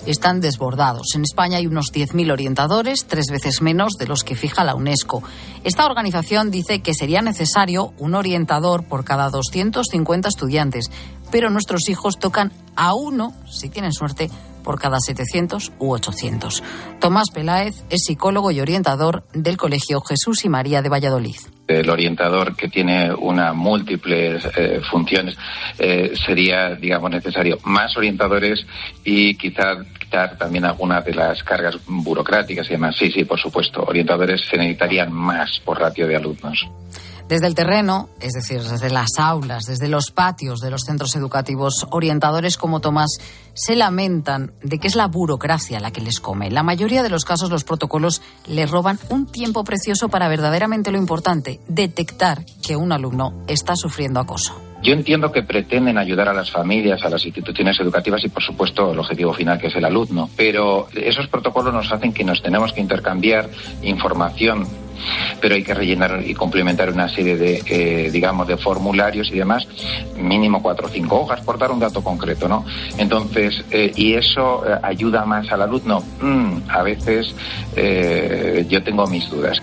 están 0.07 0.41
desbordados. 0.41 1.13
En 1.13 1.21
España 1.21 1.59
hay 1.59 1.67
unos 1.67 1.93
10.000 1.93 2.31
orientadores, 2.31 3.05
tres 3.05 3.27
veces 3.29 3.61
menos 3.61 3.93
de 3.99 4.07
los 4.07 4.23
que 4.23 4.35
fija 4.35 4.63
la 4.63 4.73
UNESCO. 4.73 5.21
Esta 5.63 5.85
organización 5.85 6.49
dice 6.49 6.81
que 6.81 6.95
sería 6.95 7.21
necesario 7.21 7.93
un 7.99 8.15
orientador 8.15 8.83
por 8.83 9.05
cada 9.05 9.29
250 9.29 10.27
estudiantes, 10.27 10.89
pero 11.29 11.51
nuestros 11.51 11.89
hijos 11.89 12.17
tocan 12.17 12.51
a 12.75 12.95
uno, 12.95 13.35
si 13.47 13.69
tienen 13.69 13.93
suerte, 13.93 14.31
por 14.63 14.79
cada 14.79 14.97
700 14.99 15.73
u 15.77 15.91
800. 15.93 16.63
Tomás 16.99 17.29
Peláez 17.29 17.83
es 17.91 18.01
psicólogo 18.07 18.49
y 18.49 18.61
orientador 18.61 19.25
del 19.31 19.57
Colegio 19.57 20.01
Jesús 20.01 20.43
y 20.43 20.49
María 20.49 20.81
de 20.81 20.89
Valladolid. 20.89 21.37
El 21.69 21.89
orientador 21.89 22.55
que 22.55 22.67
tiene 22.67 23.13
una 23.13 23.53
múltiples 23.53 24.43
eh, 24.57 24.81
funciones 24.89 25.37
eh, 25.77 26.13
sería, 26.25 26.75
digamos, 26.75 27.11
necesario 27.11 27.59
más 27.65 27.95
orientadores 27.95 28.65
y 29.03 29.35
quizá 29.35 29.77
quitar 29.99 30.37
también 30.37 30.65
algunas 30.65 31.05
de 31.05 31.13
las 31.13 31.43
cargas 31.43 31.77
burocráticas 31.85 32.67
y 32.67 32.71
demás. 32.71 32.95
Sí, 32.97 33.11
sí, 33.11 33.23
por 33.25 33.39
supuesto. 33.39 33.83
Orientadores 33.83 34.41
se 34.41 34.57
necesitarían 34.57 35.11
más 35.13 35.59
por 35.59 35.79
ratio 35.79 36.07
de 36.07 36.15
alumnos. 36.15 36.67
Desde 37.29 37.45
el 37.45 37.53
terreno, 37.53 38.09
es 38.19 38.33
decir, 38.33 38.63
desde 38.63 38.89
las 38.89 39.19
aulas, 39.19 39.65
desde 39.65 39.87
los 39.87 40.09
patios 40.09 40.61
de 40.61 40.71
los 40.71 40.81
centros 40.81 41.15
educativos, 41.15 41.85
orientadores 41.91 42.57
como 42.57 42.79
Tomás 42.79 43.19
se 43.53 43.75
lamentan 43.75 44.53
de 44.63 44.79
que 44.79 44.87
es 44.87 44.95
la 44.95 45.05
burocracia 45.05 45.79
la 45.79 45.91
que 45.91 46.01
les 46.01 46.19
come. 46.19 46.49
la 46.49 46.63
mayoría 46.63 47.03
de 47.03 47.09
los 47.09 47.25
casos 47.25 47.51
los 47.51 47.63
protocolos 47.63 48.23
les 48.47 48.71
roban 48.71 48.97
un 49.11 49.27
tiempo 49.27 49.63
precioso 49.63 50.09
para 50.09 50.27
verdaderamente 50.27 50.91
lo 50.91 50.97
importante, 50.97 51.59
detectar 51.67 52.45
que 52.65 52.75
un 52.75 52.91
alumno 52.91 53.43
está 53.45 53.75
sufriendo 53.75 54.19
acoso. 54.19 54.59
Yo 54.81 54.93
entiendo 54.93 55.31
que 55.31 55.43
pretenden 55.43 55.99
ayudar 55.99 56.29
a 56.29 56.33
las 56.33 56.49
familias, 56.49 57.03
a 57.03 57.09
las 57.09 57.23
instituciones 57.25 57.79
educativas 57.79 58.23
y, 58.23 58.29
por 58.29 58.41
supuesto, 58.41 58.91
el 58.91 58.97
objetivo 58.97 59.33
final 59.33 59.59
que 59.59 59.67
es 59.67 59.75
el 59.75 59.85
alumno. 59.85 60.31
Pero 60.35 60.87
esos 60.95 61.27
protocolos 61.27 61.73
nos 61.73 61.91
hacen 61.91 62.11
que 62.11 62.23
nos 62.23 62.41
tenemos 62.41 62.73
que 62.73 62.81
intercambiar 62.81 63.49
información 63.83 64.65
pero 65.41 65.55
hay 65.55 65.63
que 65.63 65.73
rellenar 65.73 66.23
y 66.25 66.33
complementar 66.33 66.91
una 66.91 67.09
serie 67.09 67.37
de, 67.37 67.63
eh, 67.65 68.09
digamos, 68.11 68.47
de 68.47 68.57
formularios 68.57 69.29
y 69.31 69.37
demás, 69.37 69.67
mínimo 70.17 70.61
cuatro 70.61 70.87
o 70.87 70.89
cinco 70.89 71.21
hojas, 71.21 71.41
por 71.41 71.57
dar 71.57 71.71
un 71.71 71.79
dato 71.79 72.03
concreto, 72.03 72.47
¿no? 72.47 72.65
Entonces, 72.97 73.63
eh, 73.71 73.91
¿y 73.95 74.13
eso 74.13 74.63
eh, 74.65 74.77
ayuda 74.81 75.25
más 75.25 75.51
al 75.51 75.61
alumno? 75.61 76.03
Mm, 76.21 76.69
a 76.69 76.83
veces 76.83 77.35
yo 78.69 78.83
tengo 78.83 79.07
mis 79.07 79.29
dudas. 79.29 79.61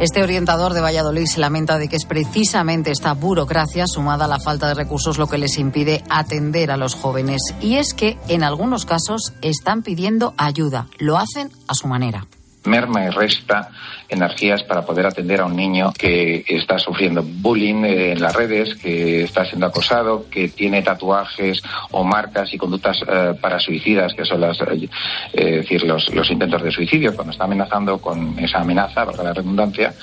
Este 0.00 0.22
orientador 0.22 0.72
de 0.72 0.80
Valladolid 0.80 1.26
se 1.26 1.40
lamenta 1.40 1.76
de 1.76 1.88
que 1.88 1.96
es 1.96 2.06
precisamente 2.06 2.90
esta 2.90 3.12
burocracia 3.12 3.86
sumada 3.86 4.24
a 4.24 4.28
la 4.28 4.40
falta 4.40 4.66
de 4.66 4.72
recursos 4.72 5.18
lo 5.18 5.26
que 5.26 5.36
les 5.36 5.58
impide 5.58 6.02
atender 6.08 6.70
a 6.70 6.78
los 6.78 6.94
jóvenes. 6.94 7.42
Y 7.60 7.74
es 7.74 7.92
que 7.92 8.16
en 8.28 8.42
algunos 8.42 8.86
casos 8.86 9.34
están 9.42 9.82
pidiendo 9.82 10.32
ayuda, 10.38 10.86
lo 10.98 11.18
hacen 11.18 11.50
a 11.68 11.74
su 11.74 11.86
manera 11.86 12.26
merma 12.64 13.04
y 13.06 13.10
resta 13.10 13.70
energías 14.08 14.62
para 14.64 14.82
poder 14.82 15.06
atender 15.06 15.40
a 15.40 15.46
un 15.46 15.56
niño 15.56 15.92
que 15.96 16.44
está 16.48 16.78
sufriendo 16.78 17.22
bullying 17.22 17.84
en 17.84 18.20
las 18.20 18.34
redes, 18.34 18.74
que 18.74 19.22
está 19.22 19.44
siendo 19.44 19.66
acosado, 19.66 20.26
que 20.28 20.48
tiene 20.48 20.82
tatuajes 20.82 21.62
o 21.92 22.04
marcas 22.04 22.52
y 22.52 22.58
conductas 22.58 23.02
eh, 23.06 23.34
para 23.40 23.60
suicidas, 23.60 24.12
que 24.14 24.24
son 24.24 24.40
las, 24.40 24.58
eh, 24.60 24.88
decir, 25.32 25.84
los, 25.84 26.12
los, 26.12 26.30
intentos 26.30 26.62
de 26.62 26.72
suicidio. 26.72 27.14
Cuando 27.14 27.32
está 27.32 27.44
amenazando 27.44 27.98
con 27.98 28.38
esa 28.38 28.60
amenaza, 28.60 29.04
valga 29.04 29.22
la 29.22 29.32
redundancia, 29.32 29.94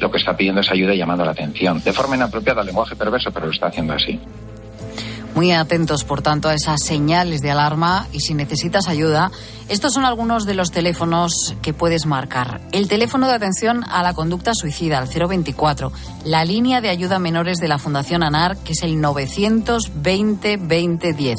lo 0.00 0.10
que 0.10 0.18
está 0.18 0.36
pidiendo 0.36 0.60
es 0.60 0.70
ayuda 0.70 0.94
y 0.94 0.98
llamando 0.98 1.24
la 1.24 1.32
atención. 1.32 1.82
De 1.82 1.92
forma 1.92 2.16
inapropiada, 2.16 2.62
lenguaje 2.62 2.94
perverso, 2.94 3.32
pero 3.32 3.46
lo 3.46 3.52
está 3.52 3.66
haciendo 3.68 3.94
así. 3.94 4.20
Muy 5.36 5.52
atentos, 5.52 6.04
por 6.04 6.22
tanto, 6.22 6.48
a 6.48 6.54
esas 6.54 6.82
señales 6.82 7.42
de 7.42 7.50
alarma 7.50 8.08
y 8.10 8.20
si 8.20 8.32
necesitas 8.32 8.88
ayuda, 8.88 9.30
estos 9.68 9.92
son 9.92 10.06
algunos 10.06 10.46
de 10.46 10.54
los 10.54 10.70
teléfonos 10.70 11.54
que 11.60 11.74
puedes 11.74 12.06
marcar. 12.06 12.62
El 12.72 12.88
teléfono 12.88 13.28
de 13.28 13.34
atención 13.34 13.84
a 13.84 14.02
la 14.02 14.14
conducta 14.14 14.54
suicida, 14.54 14.98
el 14.98 15.28
024. 15.28 15.92
La 16.24 16.46
línea 16.46 16.80
de 16.80 16.88
ayuda 16.88 17.16
a 17.16 17.18
menores 17.18 17.58
de 17.58 17.68
la 17.68 17.76
Fundación 17.76 18.22
ANAR, 18.22 18.56
que 18.56 18.72
es 18.72 18.82
el 18.82 18.98
920 18.98 20.56
2010. 20.56 21.36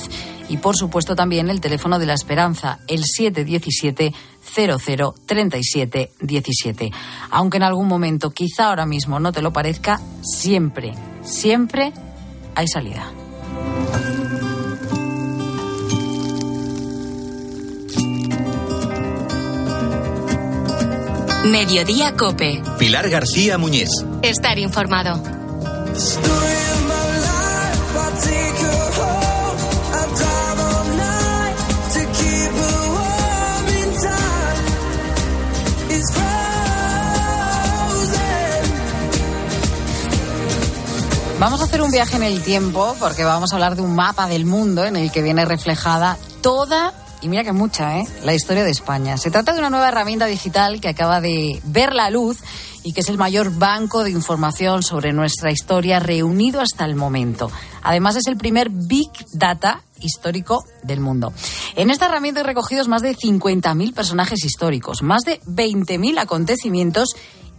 Y 0.49 0.57
por 0.57 0.77
supuesto 0.77 1.15
también 1.15 1.49
el 1.49 1.59
teléfono 1.59 1.97
de 1.97 2.05
la 2.05 2.13
Esperanza, 2.13 2.77
el 2.87 3.03
717 3.03 4.13
00 4.53 5.15
37 5.25 6.11
17. 6.21 6.91
Aunque 7.31 7.57
en 7.57 7.63
algún 7.63 7.87
momento, 7.87 8.29
quizá 8.29 8.67
ahora 8.67 8.85
mismo 8.85 9.19
no 9.19 9.31
te 9.31 9.41
lo 9.41 9.51
parezca, 9.51 9.99
siempre, 10.21 10.93
siempre 11.23 11.93
hay 12.53 12.67
salida. 12.67 13.11
Mediodía 21.45 22.13
Cope. 22.15 22.61
Pilar 22.77 23.09
García 23.09 23.57
Muñiz. 23.57 23.89
Estar 24.21 24.59
informado. 24.59 25.21
Vamos 41.39 41.61
a 41.61 41.65
hacer 41.65 41.83
un 41.83 41.91
viaje 41.91 42.15
en 42.15 42.23
el 42.23 42.41
tiempo 42.41 42.95
porque 42.99 43.23
vamos 43.23 43.51
a 43.51 43.55
hablar 43.55 43.75
de 43.75 43.83
un 43.83 43.93
mapa 43.93 44.27
del 44.27 44.45
mundo 44.45 44.85
en 44.85 44.95
el 44.95 45.11
que 45.11 45.21
viene 45.21 45.45
reflejada 45.45 46.17
toda 46.41 46.93
y 47.21 47.29
mira 47.29 47.43
que 47.43 47.51
mucha, 47.51 47.99
¿eh? 47.99 48.07
la 48.23 48.33
historia 48.33 48.63
de 48.63 48.71
España. 48.71 49.17
Se 49.17 49.29
trata 49.29 49.53
de 49.53 49.59
una 49.59 49.69
nueva 49.69 49.89
herramienta 49.89 50.25
digital 50.25 50.81
que 50.81 50.89
acaba 50.89 51.21
de 51.21 51.61
ver 51.63 51.93
la 51.93 52.09
luz 52.09 52.39
y 52.83 52.91
que 52.91 53.01
es 53.01 53.09
el 53.09 53.19
mayor 53.19 53.51
banco 53.51 54.03
de 54.03 54.09
información 54.09 54.81
sobre 54.81 55.13
nuestra 55.13 55.51
historia 55.51 55.99
reunido 55.99 56.59
hasta 56.59 56.85
el 56.85 56.95
momento. 56.95 57.51
Además, 57.83 58.15
es 58.15 58.25
el 58.25 58.37
primer 58.37 58.69
Big 58.71 59.11
Data 59.31 59.83
histórico 59.99 60.63
del 60.83 61.01
mundo. 61.01 61.33
En 61.75 61.91
esta 61.91 62.05
herramienta 62.07 62.41
hay 62.41 62.47
recogidos 62.47 62.87
más 62.87 63.03
de 63.03 63.15
50.000 63.15 63.93
personajes 63.93 64.43
históricos, 64.43 65.03
más 65.03 65.23
de 65.23 65.39
20.000 65.41 66.19
acontecimientos 66.19 67.15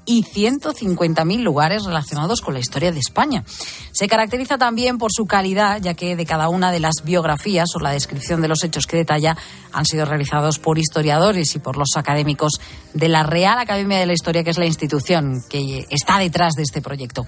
y 0.09 0.25
150.000 0.25 1.43
lugares 1.43 1.85
relacionados 1.85 2.41
con 2.41 2.55
la 2.55 2.61
historia 2.61 2.91
de 2.93 2.99
España. 2.99 3.45
Se 3.93 4.09
caracteriza 4.09 4.57
también 4.57 4.97
por 4.97 5.13
su 5.13 5.27
calidad, 5.27 5.83
ya 5.83 5.93
que 5.93 6.17
de 6.17 6.25
cada 6.25 6.49
una 6.49 6.73
de 6.73 6.81
las 6.81 7.03
biografías 7.05 7.69
o 7.77 7.79
la 7.79 7.91
descripción 7.91 8.41
de 8.41 8.49
los 8.49 8.65
hechos 8.65 8.87
que 8.87 8.97
detalla 8.97 9.37
han 9.71 9.85
sido 9.85 10.07
realizados 10.07 10.59
por 10.59 10.79
historiadores 10.79 11.55
y 11.55 11.59
por 11.59 11.77
los 11.77 11.91
académicos 11.97 12.59
de 12.95 13.11
la 13.11 13.23
Real 13.23 13.59
Academia 13.59 13.99
de 13.99 14.07
la 14.07 14.15
Historia, 14.15 14.43
que 14.43 14.51
es 14.51 14.57
la 14.57 14.65
institución 14.65 15.43
que 15.51 15.87
está 15.91 16.19
detrás 16.19 16.55
de 16.55 16.63
este 16.63 16.81
proyecto. 16.81 17.27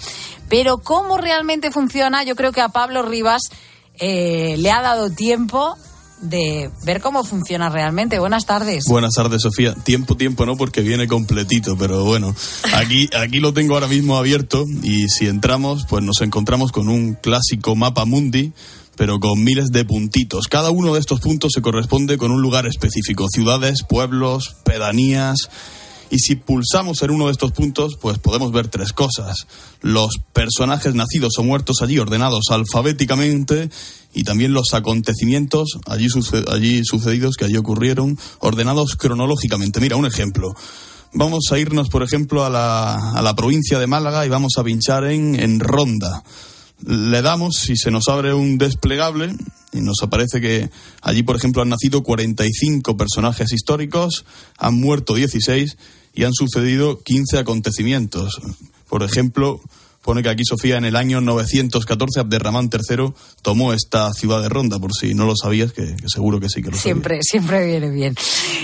Pero 0.49 0.79
cómo 0.79 1.19
realmente 1.19 1.71
funciona, 1.71 2.23
yo 2.25 2.35
creo 2.35 2.51
que 2.51 2.63
a 2.63 2.71
Pablo 2.71 3.03
Rivas 3.03 3.43
eh, 3.99 4.57
le 4.57 4.71
ha 4.71 4.81
dado 4.81 5.11
tiempo 5.11 5.77
de 6.21 6.71
ver 6.85 7.01
cómo 7.01 7.25
funciona 7.25 7.69
realmente. 7.69 8.19
Buenas 8.19 8.47
tardes. 8.47 8.85
Buenas 8.89 9.15
tardes, 9.15 9.43
Sofía. 9.43 9.75
Tiempo, 9.75 10.17
tiempo 10.17 10.47
no, 10.47 10.57
porque 10.57 10.83
viene 10.83 11.09
completito, 11.09 11.77
pero 11.77 12.05
bueno, 12.05 12.35
aquí, 12.75 13.09
aquí 13.17 13.41
lo 13.41 13.53
tengo 13.53 13.75
ahora 13.75 13.89
mismo 13.89 14.17
abierto 14.17 14.65
y 14.83 15.09
si 15.09 15.27
entramos, 15.27 15.87
pues 15.89 16.03
nos 16.05 16.21
encontramos 16.21 16.73
con 16.73 16.89
un 16.89 17.15
clásico 17.15 17.75
mapa 17.75 18.05
mundi 18.05 18.53
pero 18.97 19.19
con 19.19 19.43
miles 19.43 19.71
de 19.71 19.87
puntitos. 19.87 20.47
Cada 20.47 20.71
uno 20.71 20.93
de 20.93 21.01
estos 21.01 21.21
puntos 21.21 21.53
se 21.55 21.63
corresponde 21.63 22.19
con 22.19 22.33
un 22.33 22.43
lugar 22.43 22.67
específico, 22.67 23.29
ciudades, 23.33 23.83
pueblos, 23.89 24.57
pedanías. 24.63 25.49
Y 26.11 26.19
si 26.19 26.35
pulsamos 26.35 27.03
en 27.03 27.13
uno 27.13 27.27
de 27.27 27.33
estos 27.33 27.53
puntos, 27.53 27.97
pues 28.01 28.19
podemos 28.19 28.51
ver 28.51 28.67
tres 28.67 28.93
cosas. 28.93 29.47
Los 29.81 30.19
personajes 30.33 30.95
nacidos 30.95 31.39
o 31.39 31.45
muertos 31.45 31.83
allí 31.83 31.99
ordenados 32.01 32.47
alfabéticamente 32.51 33.71
y 34.13 34.25
también 34.25 34.53
los 34.53 34.75
acontecimientos 34.75 35.79
allí, 35.87 36.09
allí 36.49 36.85
sucedidos 36.85 37.37
que 37.37 37.45
allí 37.45 37.57
ocurrieron, 37.57 38.19
ordenados 38.41 38.97
cronológicamente. 38.97 39.81
Mira, 39.81 39.97
un 39.97 40.07
ejemplo. 40.07 40.53
Vamos 41.13 41.45
a 41.53 41.59
irnos, 41.59 41.89
por 41.89 42.03
ejemplo, 42.03 42.45
a 42.45 42.51
la, 42.51 43.13
a 43.13 43.23
la 43.23 43.37
provincia 43.37 43.79
de 43.79 43.87
Málaga 43.87 44.27
y 44.27 44.29
vamos 44.29 44.55
a 44.59 44.65
pinchar 44.65 45.05
en, 45.05 45.39
en 45.39 45.61
Ronda. 45.61 46.25
Le 46.85 47.23
damos 47.23 47.69
y 47.69 47.77
se 47.77 47.91
nos 47.91 48.09
abre 48.09 48.35
un 48.35 48.59
desplegable 48.59 49.33
y 49.73 49.81
nos 49.81 50.03
aparece 50.03 50.41
que 50.41 50.71
allí, 51.03 51.23
por 51.23 51.37
ejemplo, 51.37 51.63
han 51.63 51.69
nacido 51.69 52.03
45 52.03 52.97
personajes 52.97 53.53
históricos, 53.53 54.25
han 54.59 54.75
muerto 54.75 55.15
16 55.15 55.77
y 56.15 56.25
han 56.25 56.33
sucedido 56.33 57.01
15 57.03 57.39
acontecimientos. 57.39 58.41
Por 58.89 59.03
ejemplo, 59.03 59.61
Pone 60.03 60.23
que 60.23 60.31
aquí 60.31 60.45
Sofía 60.47 60.79
en 60.79 60.87
el 60.87 60.97
año 60.97 61.21
914 61.21 62.21
Abderramán 62.21 62.71
III 62.73 63.13
tomó 63.43 63.75
esta 63.75 64.11
ciudad 64.15 64.41
de 64.41 64.49
Ronda, 64.49 64.79
por 64.79 64.93
si 64.99 65.13
no 65.13 65.27
lo 65.27 65.35
sabías, 65.37 65.75
que, 65.75 65.95
seguro 66.07 66.41
que 66.41 66.49
sí 66.49 66.63
que 66.63 66.71
lo 66.71 66.79
Siempre, 66.79 67.19
siempre 67.23 67.67
viene 67.67 67.91
bien. 67.91 68.15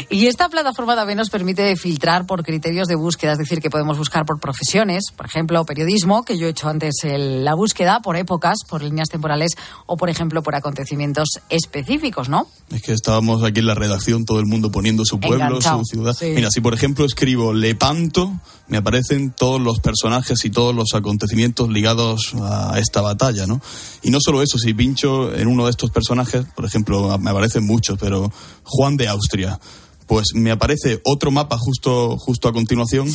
Y 0.09 0.29
esta 0.29 0.49
plataforma 0.49 0.97
también 0.97 1.19
nos 1.19 1.29
permite 1.29 1.77
filtrar 1.77 2.27
por 2.27 2.43
criterios 2.43 2.89
de 2.89 2.95
búsqueda, 2.95 3.33
es 3.33 3.39
decir, 3.39 3.61
que 3.61 3.69
podemos 3.69 3.99
buscar 3.99 4.25
por 4.25 4.41
profesiones, 4.41 5.11
por 5.15 5.27
ejemplo, 5.27 5.63
periodismo, 5.67 6.25
que 6.25 6.39
yo 6.39 6.47
he 6.47 6.51
hecho 6.51 6.71
antes 6.71 6.95
la 7.05 7.55
búsqueda, 7.55 8.01
por 8.01 8.17
épocas, 8.17 8.57
por 8.67 8.83
líneas 8.83 9.11
temporales 9.11 9.53
o, 9.85 9.99
por 9.99 10.09
ejemplo, 10.09 10.43
por 10.43 10.55
acontecimientos 10.55 11.29
específicos, 11.51 12.31
¿no? 12.31 12.49
Es 12.71 12.81
que 12.81 12.93
estábamos 12.93 13.45
aquí 13.45 13.61
en 13.61 13.67
la 13.67 13.75
redacción, 13.75 14.25
todo 14.25 14.41
el 14.41 14.47
mundo 14.47 14.71
poniendo 14.71 15.05
su 15.05 15.21
pueblo, 15.21 15.61
su 15.61 15.83
ciudad. 15.85 16.17
Mira, 16.23 16.49
si 16.51 16.63
por 16.63 16.73
ejemplo 16.73 17.05
escribo 17.05 17.53
Lepanto, 17.53 18.41
me 18.69 18.79
aparecen 18.79 19.33
todos 19.33 19.61
los 19.61 19.81
personajes 19.81 20.45
y 20.45 20.51
todos 20.51 20.75
los 20.75 20.95
acontecimientos 20.95 21.26
ligados 21.69 22.35
a 22.41 22.79
esta 22.79 23.01
batalla, 23.01 23.47
¿no? 23.47 23.61
Y 24.03 24.11
no 24.11 24.19
solo 24.21 24.43
eso, 24.43 24.59
si 24.59 24.75
pincho 24.75 25.35
en 25.35 25.49
uno 25.49 25.65
de 25.65 25.71
estos 25.71 25.91
personajes, 25.91 26.47
por 26.55 26.65
ejemplo, 26.65 27.19
me 27.19 27.31
aparecen 27.31 27.65
muchos, 27.65 27.99
pero 27.99 28.33
Juan 28.65 28.97
de 28.97 29.09
Austria, 29.09 29.59
pues 30.07 30.27
me 30.35 30.51
aparece 30.51 31.01
otro 31.05 31.31
mapa 31.31 31.57
justo, 31.59 32.17
justo 32.17 32.49
a 32.49 32.53
continuación, 32.53 33.09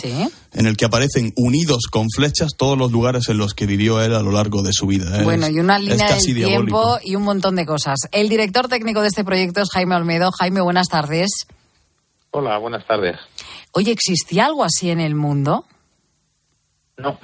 en 0.53 0.65
el 0.65 0.75
que 0.75 0.85
aparecen 0.85 1.33
unidos 1.37 1.83
con 1.89 2.07
flechas 2.13 2.51
todos 2.57 2.77
los 2.77 2.91
lugares 2.91 3.29
en 3.29 3.37
los 3.37 3.53
que 3.53 3.65
vivió 3.65 4.01
él 4.01 4.13
a 4.13 4.21
lo 4.21 4.31
largo 4.31 4.61
de 4.61 4.73
su 4.73 4.87
vida. 4.87 5.19
¿eh? 5.19 5.23
Bueno, 5.23 5.47
y 5.47 5.59
una 5.59 5.79
línea 5.79 6.13
del 6.13 6.21
tiempo 6.21 6.97
y 7.03 7.15
un 7.15 7.23
montón 7.23 7.55
de 7.55 7.65
cosas. 7.65 7.99
El 8.11 8.29
director 8.29 8.67
técnico 8.67 9.01
de 9.01 9.07
este 9.07 9.23
proyecto 9.23 9.61
es 9.61 9.69
Jaime 9.71 9.95
Olmedo. 9.95 10.31
Jaime, 10.37 10.61
buenas 10.61 10.87
tardes. 10.87 11.29
Hola, 12.31 12.57
buenas 12.57 12.85
tardes. 12.85 13.17
Oye, 13.71 13.91
¿existía 13.91 14.45
algo 14.45 14.63
así 14.63 14.89
en 14.89 14.99
el 14.99 15.15
mundo? 15.15 15.65
No, 16.97 17.17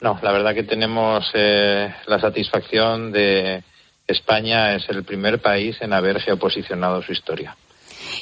no, 0.00 0.18
la 0.22 0.32
verdad 0.32 0.54
que 0.54 0.62
tenemos 0.62 1.30
eh, 1.34 1.92
la 2.06 2.20
satisfacción 2.20 3.12
de 3.12 3.62
España 4.06 4.74
es 4.74 4.88
el 4.88 5.04
primer 5.04 5.40
país 5.40 5.76
en 5.80 5.92
haber 5.92 6.20
geoposicionado 6.20 7.02
su 7.02 7.12
historia. 7.12 7.56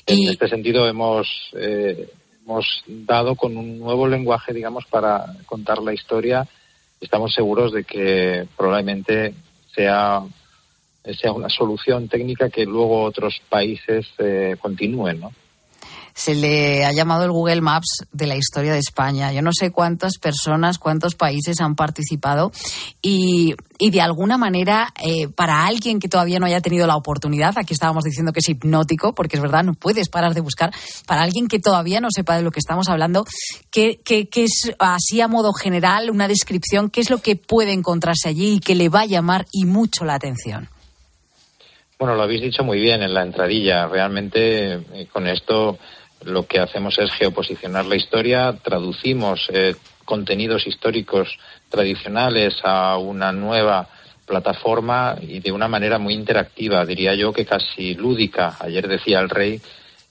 En 0.06 0.28
este 0.28 0.48
sentido 0.48 0.88
hemos, 0.88 1.50
eh, 1.54 2.10
hemos 2.44 2.84
dado 2.86 3.34
con 3.34 3.56
un 3.56 3.78
nuevo 3.78 4.06
lenguaje, 4.06 4.52
digamos, 4.52 4.84
para 4.86 5.26
contar 5.46 5.82
la 5.82 5.92
historia. 5.92 6.46
Estamos 7.00 7.34
seguros 7.34 7.72
de 7.72 7.84
que 7.84 8.46
probablemente 8.56 9.34
sea, 9.74 10.22
sea 11.20 11.32
una 11.32 11.50
solución 11.50 12.08
técnica 12.08 12.50
que 12.50 12.64
luego 12.64 13.02
otros 13.02 13.40
países 13.48 14.06
eh, 14.18 14.56
continúen, 14.60 15.20
¿no? 15.20 15.32
Se 16.14 16.34
le 16.34 16.84
ha 16.84 16.92
llamado 16.92 17.24
el 17.24 17.32
Google 17.32 17.60
Maps 17.60 18.06
de 18.12 18.26
la 18.26 18.36
historia 18.36 18.72
de 18.72 18.78
España. 18.78 19.32
Yo 19.32 19.42
no 19.42 19.50
sé 19.52 19.72
cuántas 19.72 20.18
personas, 20.18 20.78
cuántos 20.78 21.16
países 21.16 21.60
han 21.60 21.74
participado 21.74 22.52
y, 23.02 23.54
de 23.80 24.00
alguna 24.00 24.38
manera, 24.38 24.94
eh, 25.04 25.28
para 25.28 25.66
alguien 25.66 25.98
que 25.98 26.08
todavía 26.08 26.38
no 26.38 26.46
haya 26.46 26.60
tenido 26.60 26.86
la 26.86 26.96
oportunidad, 26.96 27.58
aquí 27.58 27.74
estábamos 27.74 28.04
diciendo 28.04 28.32
que 28.32 28.40
es 28.40 28.48
hipnótico, 28.48 29.12
porque 29.12 29.36
es 29.36 29.42
verdad, 29.42 29.64
no 29.64 29.74
puedes 29.74 30.08
parar 30.08 30.34
de 30.34 30.40
buscar, 30.40 30.72
para 31.06 31.22
alguien 31.22 31.48
que 31.48 31.58
todavía 31.58 32.00
no 32.00 32.08
sepa 32.14 32.36
de 32.36 32.42
lo 32.42 32.52
que 32.52 32.60
estamos 32.60 32.88
hablando, 32.88 33.24
¿qué, 33.72 34.00
qué, 34.04 34.28
qué 34.28 34.44
es 34.44 34.72
así 34.78 35.20
a 35.20 35.28
modo 35.28 35.52
general 35.52 36.10
una 36.10 36.28
descripción? 36.28 36.90
¿Qué 36.90 37.00
es 37.00 37.10
lo 37.10 37.18
que 37.18 37.34
puede 37.34 37.72
encontrarse 37.72 38.28
allí 38.28 38.54
y 38.54 38.60
que 38.60 38.76
le 38.76 38.88
va 38.88 39.00
a 39.00 39.06
llamar 39.06 39.46
y 39.52 39.64
mucho 39.64 40.04
la 40.04 40.14
atención? 40.14 40.68
Bueno, 41.98 42.16
lo 42.16 42.22
habéis 42.22 42.42
dicho 42.42 42.64
muy 42.64 42.80
bien 42.80 43.02
en 43.02 43.14
la 43.14 43.22
entradilla. 43.22 43.86
Realmente 43.86 44.74
eh, 44.74 45.08
con 45.12 45.26
esto 45.26 45.78
lo 46.24 46.46
que 46.46 46.58
hacemos 46.58 46.98
es 46.98 47.10
geoposicionar 47.12 47.86
la 47.86 47.96
historia, 47.96 48.54
traducimos 48.62 49.48
eh, 49.52 49.74
contenidos 50.04 50.66
históricos 50.66 51.38
tradicionales 51.68 52.56
a 52.62 52.96
una 52.98 53.32
nueva 53.32 53.88
plataforma 54.26 55.16
y 55.20 55.40
de 55.40 55.52
una 55.52 55.68
manera 55.68 55.98
muy 55.98 56.14
interactiva, 56.14 56.84
diría 56.84 57.14
yo 57.14 57.32
que 57.32 57.44
casi 57.44 57.94
lúdica. 57.94 58.56
Ayer 58.60 58.88
decía 58.88 59.20
el 59.20 59.28
rey 59.28 59.60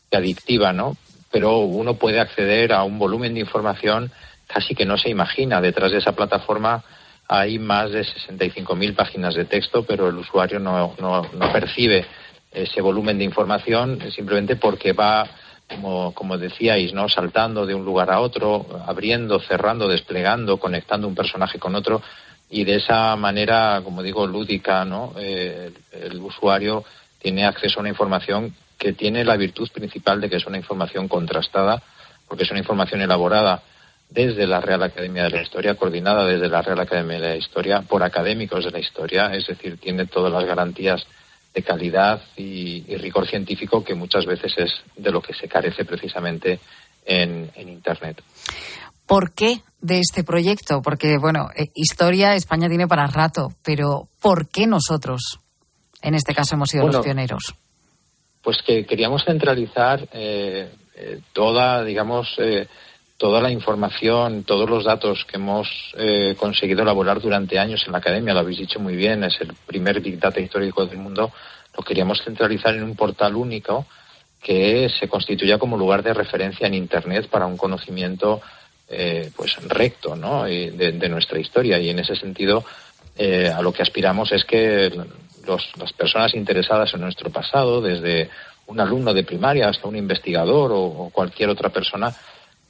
que 0.09 0.17
adictiva, 0.17 0.71
¿no? 0.71 0.95
Pero 1.31 1.59
uno 1.59 1.95
puede 1.95 2.19
acceder 2.19 2.73
a 2.73 2.83
un 2.83 2.99
volumen 2.99 3.33
de 3.33 3.39
información 3.39 4.11
casi 4.45 4.75
que 4.75 4.85
no 4.85 4.97
se 4.97 5.09
imagina. 5.09 5.61
Detrás 5.61 5.91
de 5.91 5.97
esa 5.97 6.11
plataforma 6.11 6.83
hay 7.27 7.57
más 7.57 7.91
de 7.91 8.01
65.000 8.01 8.95
páginas 8.95 9.33
de 9.33 9.45
texto, 9.45 9.83
pero 9.83 10.09
el 10.09 10.17
usuario 10.17 10.59
no, 10.59 10.93
no, 10.99 11.27
no 11.33 11.51
percibe 11.51 12.05
ese 12.51 12.81
volumen 12.81 13.17
de 13.17 13.23
información 13.23 13.99
simplemente 14.11 14.55
porque 14.55 14.93
va 14.93 15.27
como, 15.75 16.13
como 16.13 16.37
decíais, 16.37 16.93
¿no? 16.93 17.09
Saltando 17.09 17.65
de 17.65 17.75
un 17.75 17.85
lugar 17.85 18.11
a 18.11 18.19
otro, 18.19 18.65
abriendo, 18.85 19.39
cerrando, 19.39 19.87
desplegando, 19.87 20.57
conectando 20.57 21.07
un 21.07 21.15
personaje 21.15 21.59
con 21.59 21.75
otro 21.75 22.01
y 22.49 22.63
de 22.65 22.75
esa 22.75 23.15
manera, 23.15 23.81
como 23.83 24.03
digo, 24.03 24.27
lúdica, 24.27 24.85
¿no? 24.85 25.13
Eh, 25.17 25.71
el 25.91 26.21
usuario 26.21 26.83
tiene 27.19 27.45
acceso 27.45 27.79
a 27.79 27.81
una 27.81 27.89
información 27.89 28.53
que 28.77 28.93
tiene 28.93 29.23
la 29.23 29.37
virtud 29.37 29.69
principal 29.71 30.21
de 30.21 30.29
que 30.29 30.35
es 30.35 30.45
una 30.45 30.57
información 30.57 31.07
contrastada, 31.07 31.81
porque 32.27 32.43
es 32.43 32.51
una 32.51 32.59
información 32.59 33.01
elaborada 33.01 33.63
desde 34.09 34.45
la 34.45 34.61
Real 34.61 34.83
Academia 34.83 35.23
de 35.23 35.31
la 35.31 35.41
Historia, 35.41 35.75
coordinada 35.75 36.27
desde 36.27 36.47
la 36.47 36.61
Real 36.61 36.79
Academia 36.79 37.19
de 37.19 37.29
la 37.29 37.35
Historia 37.35 37.81
por 37.81 38.03
académicos 38.03 38.63
de 38.63 38.71
la 38.71 38.79
historia, 38.79 39.33
es 39.33 39.47
decir, 39.47 39.77
tiene 39.77 40.05
todas 40.05 40.31
las 40.31 40.45
garantías 40.45 41.05
de 41.53 41.63
calidad 41.63 42.21
y, 42.35 42.95
rigor 42.97 43.27
científico 43.27 43.83
que 43.83 43.93
muchas 43.93 44.25
veces 44.25 44.53
es 44.57 44.71
de 44.95 45.11
lo 45.11 45.21
que 45.21 45.33
se 45.33 45.47
carece 45.47 45.85
precisamente 45.85 46.59
en, 47.05 47.51
Internet. 47.55 48.21
¿Por 49.05 49.33
qué 49.33 49.61
de 49.81 49.99
este 49.99 50.23
proyecto? 50.23 50.81
Porque, 50.81 51.17
bueno, 51.17 51.49
eh, 51.55 51.67
historia 51.75 52.35
España 52.35 52.69
tiene 52.69 52.87
para 52.87 53.07
rato, 53.07 53.49
pero 53.63 54.07
¿por 54.21 54.47
qué 54.49 54.65
nosotros, 54.65 55.39
en 56.01 56.15
este 56.15 56.33
caso, 56.33 56.55
hemos 56.55 56.69
sido 56.69 56.87
los 56.87 57.03
pioneros? 57.03 57.53
Pues 58.41 58.57
que 58.65 58.85
queríamos 58.85 59.23
centralizar 59.25 60.07
eh, 60.13 60.71
eh, 60.95 61.19
toda, 61.33 61.83
digamos, 61.83 62.27
toda 63.23 63.39
la 63.39 63.51
información, 63.51 64.43
todos 64.43 64.69
los 64.69 64.83
datos 64.83 65.23
que 65.23 65.37
hemos 65.37 65.69
eh, 65.97 66.35
conseguido 66.37 66.81
elaborar 66.81 67.21
durante 67.21 67.57
años 67.57 67.81
en 67.85 67.93
la 67.93 67.99
academia, 67.99 68.33
lo 68.33 68.41
habéis 68.41 68.57
dicho 68.57 68.81
muy 68.81 68.97
bien, 68.97 69.23
es 69.23 69.39
el 69.39 69.53
primer 69.65 70.01
Big 70.01 70.19
Data 70.19 70.41
histórico 70.41 70.85
del 70.85 70.97
mundo, 70.97 71.31
lo 71.73 71.83
queríamos 71.85 72.21
centralizar 72.21 72.75
en 72.75 72.83
un 72.83 72.97
portal 72.97 73.37
único 73.37 73.85
que 74.41 74.89
se 74.89 75.07
constituya 75.07 75.57
como 75.57 75.77
lugar 75.77 76.03
de 76.03 76.13
referencia 76.13 76.67
en 76.67 76.73
Internet 76.73 77.29
para 77.29 77.45
un 77.45 77.55
conocimiento 77.55 78.41
eh, 78.89 79.31
pues 79.33 79.55
recto 79.69 80.17
¿no? 80.17 80.43
De, 80.43 81.07
nuestra 81.09 81.39
historia 81.39 81.79
y 81.79 81.91
en 81.91 81.99
ese 81.99 82.17
sentido 82.17 82.65
eh, 83.15 83.47
a 83.47 83.61
lo 83.61 83.71
que 83.71 83.83
aspiramos 83.83 84.33
es 84.33 84.43
que 84.43 84.91
las 85.47 85.93
personas 85.93 86.35
interesadas 86.35 86.93
en 86.93 86.99
nuestro 86.99 87.29
pasado, 87.29 87.79
desde 87.79 88.29
un 88.67 88.81
alumno 88.81 89.13
de 89.13 89.23
primaria 89.23 89.69
hasta 89.69 89.87
un 89.87 89.95
investigador 89.95 90.73
o 90.73 91.09
cualquier 91.13 91.47
otra 91.47 91.69
persona, 91.69 92.13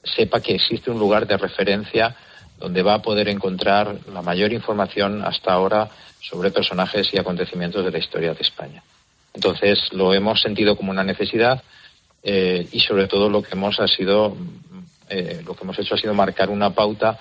sepa 0.03 0.41
que 0.41 0.55
existe 0.55 0.91
un 0.91 0.99
lugar 0.99 1.25
de 1.27 1.37
referencia 1.37 2.15
donde 2.59 2.83
va 2.83 2.95
a 2.95 3.01
poder 3.01 3.27
encontrar 3.29 3.95
la 4.13 4.21
mayor 4.21 4.53
información 4.53 5.23
hasta 5.23 5.53
ahora 5.53 5.89
sobre 6.21 6.51
personajes 6.51 7.13
y 7.13 7.17
acontecimientos 7.17 7.83
de 7.83 7.91
la 7.91 7.97
historia 7.97 8.33
de 8.33 8.41
España. 8.41 8.83
Entonces 9.33 9.91
lo 9.91 10.13
hemos 10.13 10.41
sentido 10.41 10.75
como 10.75 10.91
una 10.91 11.03
necesidad 11.03 11.61
eh, 12.23 12.67
y 12.71 12.79
sobre 12.79 13.07
todo 13.07 13.29
lo 13.29 13.41
que 13.41 13.53
hemos 13.53 13.79
ha 13.79 13.87
sido 13.87 14.35
eh, 15.09 15.41
lo 15.45 15.55
que 15.55 15.63
hemos 15.63 15.77
hecho 15.77 15.95
ha 15.95 15.97
sido 15.97 16.13
marcar 16.13 16.49
una 16.49 16.69
pauta, 16.69 17.19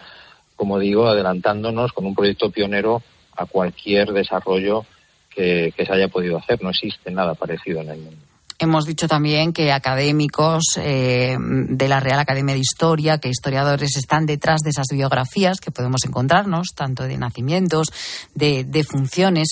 como 0.54 0.78
digo, 0.78 1.08
adelantándonos 1.08 1.92
con 1.92 2.06
un 2.06 2.14
proyecto 2.14 2.50
pionero 2.50 3.02
a 3.36 3.46
cualquier 3.46 4.12
desarrollo 4.12 4.86
que, 5.28 5.72
que 5.76 5.84
se 5.84 5.92
haya 5.92 6.08
podido 6.08 6.38
hacer. 6.38 6.62
No 6.62 6.70
existe 6.70 7.10
nada 7.10 7.34
parecido 7.34 7.80
en 7.80 7.90
el 7.90 7.98
mundo. 7.98 8.31
Hemos 8.58 8.84
dicho 8.84 9.08
también 9.08 9.52
que 9.52 9.72
académicos 9.72 10.64
eh, 10.76 11.36
de 11.38 11.88
la 11.88 12.00
Real 12.00 12.20
Academia 12.20 12.54
de 12.54 12.60
Historia, 12.60 13.18
que 13.18 13.28
historiadores 13.28 13.96
están 13.96 14.26
detrás 14.26 14.60
de 14.60 14.70
esas 14.70 14.86
biografías 14.92 15.60
que 15.60 15.70
podemos 15.70 16.04
encontrarnos, 16.04 16.68
tanto 16.74 17.04
de 17.04 17.16
nacimientos, 17.16 17.88
de, 18.34 18.64
de 18.64 18.84
funciones. 18.84 19.48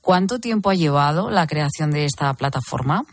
¿Cuánto 0.00 0.38
tiempo 0.38 0.70
ha 0.70 0.74
llevado 0.74 1.30
la 1.30 1.46
creación 1.46 1.90
de 1.90 2.04
esta 2.04 2.32
plataforma? 2.34 3.04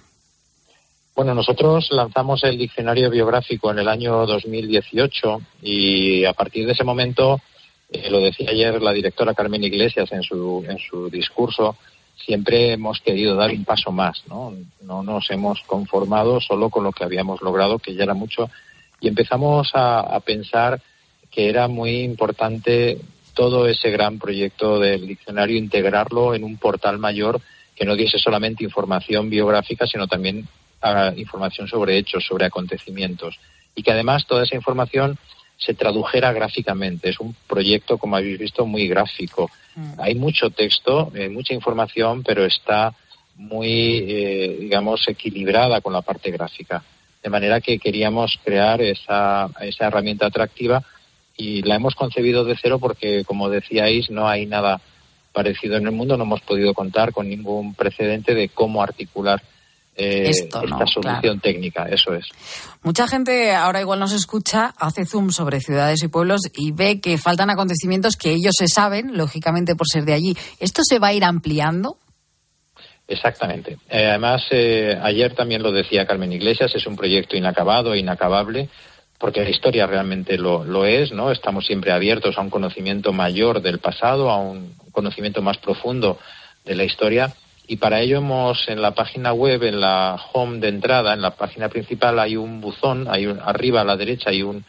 Bueno, 1.17 1.33
nosotros 1.33 1.87
lanzamos 1.89 2.43
el 2.43 2.59
diccionario 2.59 3.09
biográfico 3.09 3.71
en 3.71 3.79
el 3.79 3.87
año 3.87 4.27
2018 4.27 5.41
y 5.63 6.23
a 6.25 6.33
partir 6.33 6.67
de 6.67 6.73
ese 6.73 6.83
momento, 6.83 7.41
eh, 7.89 8.11
lo 8.11 8.19
decía 8.19 8.51
ayer 8.51 8.79
la 8.79 8.91
directora 8.91 9.33
Carmen 9.33 9.63
Iglesias 9.63 10.11
en 10.11 10.21
su, 10.21 10.63
en 10.69 10.77
su 10.77 11.09
discurso, 11.09 11.75
siempre 12.17 12.73
hemos 12.73 12.99
querido 13.01 13.35
dar 13.35 13.51
un 13.51 13.65
paso 13.65 13.91
más, 13.91 14.23
¿no? 14.27 14.53
No 14.81 15.03
nos 15.03 15.29
hemos 15.31 15.61
conformado 15.61 16.41
solo 16.41 16.69
con 16.69 16.83
lo 16.83 16.91
que 16.91 17.03
habíamos 17.03 17.41
logrado, 17.41 17.79
que 17.79 17.95
ya 17.95 18.03
era 18.03 18.13
mucho, 18.13 18.49
y 18.99 19.07
empezamos 19.07 19.71
a, 19.73 19.99
a 19.99 20.19
pensar 20.19 20.81
que 21.31 21.49
era 21.49 21.67
muy 21.67 22.01
importante 22.01 22.99
todo 23.33 23.67
ese 23.67 23.91
gran 23.91 24.17
proyecto 24.17 24.79
del 24.79 25.05
diccionario, 25.05 25.57
integrarlo 25.57 26.33
en 26.33 26.43
un 26.43 26.57
portal 26.57 26.97
mayor 26.97 27.39
que 27.77 27.85
no 27.85 27.95
diese 27.95 28.17
solamente 28.17 28.63
información 28.63 29.29
biográfica, 29.29 29.85
sino 29.85 30.07
también 30.07 30.47
ah, 30.81 31.13
información 31.15 31.67
sobre 31.67 31.97
hechos, 31.97 32.25
sobre 32.25 32.45
acontecimientos. 32.45 33.39
Y 33.75 33.83
que 33.83 33.91
además 33.91 34.25
toda 34.25 34.43
esa 34.43 34.55
información 34.55 35.19
se 35.57 35.73
tradujera 35.73 36.31
gráficamente. 36.31 37.09
Es 37.09 37.19
un 37.19 37.35
proyecto, 37.47 37.97
como 37.97 38.15
habéis 38.15 38.39
visto, 38.39 38.65
muy 38.65 38.87
gráfico. 38.87 39.49
Hay 39.97 40.15
mucho 40.15 40.49
texto, 40.49 41.11
eh, 41.13 41.29
mucha 41.29 41.53
información, 41.53 42.23
pero 42.23 42.45
está 42.45 42.93
muy, 43.35 44.05
eh, 44.07 44.57
digamos, 44.61 45.07
equilibrada 45.07 45.81
con 45.81 45.93
la 45.93 46.01
parte 46.01 46.31
gráfica. 46.31 46.83
De 47.21 47.29
manera 47.29 47.61
que 47.61 47.77
queríamos 47.77 48.39
crear 48.43 48.81
esa, 48.81 49.49
esa 49.61 49.87
herramienta 49.87 50.27
atractiva 50.27 50.83
y 51.35 51.61
la 51.61 51.75
hemos 51.75 51.93
concebido 51.93 52.43
de 52.43 52.57
cero 52.59 52.79
porque, 52.79 53.23
como 53.25 53.49
decíais, 53.49 54.09
no 54.09 54.27
hay 54.27 54.45
nada 54.47 54.81
parecido 55.33 55.77
en 55.77 55.85
el 55.85 55.91
mundo. 55.91 56.17
No 56.17 56.23
hemos 56.23 56.41
podido 56.41 56.73
contar 56.73 57.11
con 57.11 57.29
ningún 57.29 57.75
precedente 57.75 58.33
de 58.33 58.49
cómo 58.49 58.81
articular 58.81 59.41
eh, 59.97 60.29
Esto 60.29 60.61
no, 60.61 60.75
esta 60.75 60.87
solución 60.87 61.21
claro. 61.21 61.39
técnica. 61.41 61.87
Eso 61.89 62.13
es. 62.13 62.25
Mucha 62.83 63.07
gente 63.07 63.53
ahora 63.55 63.81
igual 63.81 63.99
nos 63.99 64.13
escucha, 64.13 64.73
hace 64.77 65.05
zoom 65.05 65.31
sobre 65.31 65.59
ciudades 65.59 66.03
y 66.03 66.07
pueblos 66.07 66.41
y 66.53 66.71
ve 66.71 67.01
que 67.01 67.17
faltan 67.17 67.49
acontecimientos 67.49 68.15
que 68.15 68.31
ellos 68.31 68.53
se 68.57 68.67
saben, 68.67 69.17
lógicamente 69.17 69.75
por 69.75 69.87
ser 69.91 70.05
de 70.05 70.13
allí. 70.13 70.37
¿Esto 70.59 70.83
se 70.87 70.99
va 70.99 71.07
a 71.07 71.13
ir 71.13 71.23
ampliando? 71.23 71.97
Exactamente. 73.07 73.77
Eh, 73.89 74.05
además, 74.05 74.43
eh, 74.51 74.99
ayer 75.01 75.33
también 75.33 75.63
lo 75.63 75.71
decía 75.71 76.05
Carmen 76.05 76.31
Iglesias, 76.31 76.75
es 76.75 76.85
un 76.85 76.95
proyecto 76.95 77.35
inacabado 77.35 77.93
e 77.93 77.99
inacabable, 77.99 78.69
porque 79.17 79.43
la 79.43 79.49
historia 79.49 79.87
realmente 79.87 80.37
lo, 80.37 80.63
lo 80.63 80.85
es, 80.85 81.11
¿no? 81.11 81.31
Estamos 81.31 81.65
siempre 81.65 81.91
abiertos 81.91 82.37
a 82.37 82.41
un 82.41 82.49
conocimiento 82.49 83.13
mayor 83.13 83.61
del 83.61 83.79
pasado, 83.79 84.29
a 84.29 84.37
un 84.37 84.75
conocimiento 84.91 85.41
más 85.41 85.57
profundo 85.57 86.19
de 86.65 86.75
la 86.75 86.83
historia, 86.83 87.33
y 87.67 87.75
para 87.77 87.99
ello 88.01 88.17
hemos 88.17 88.67
en 88.69 88.81
la 88.81 88.91
página 88.95 89.33
web, 89.33 89.63
en 89.63 89.81
la 89.81 90.17
home 90.33 90.59
de 90.59 90.69
entrada, 90.69 91.13
en 91.13 91.21
la 91.21 91.31
página 91.31 91.67
principal 91.69 92.17
hay 92.19 92.37
un 92.37 92.61
buzón, 92.61 93.07
hay 93.09 93.25
un, 93.27 93.39
arriba 93.41 93.81
a 93.81 93.85
la 93.85 93.97
derecha 93.97 94.29
hay 94.29 94.41
un 94.41 94.63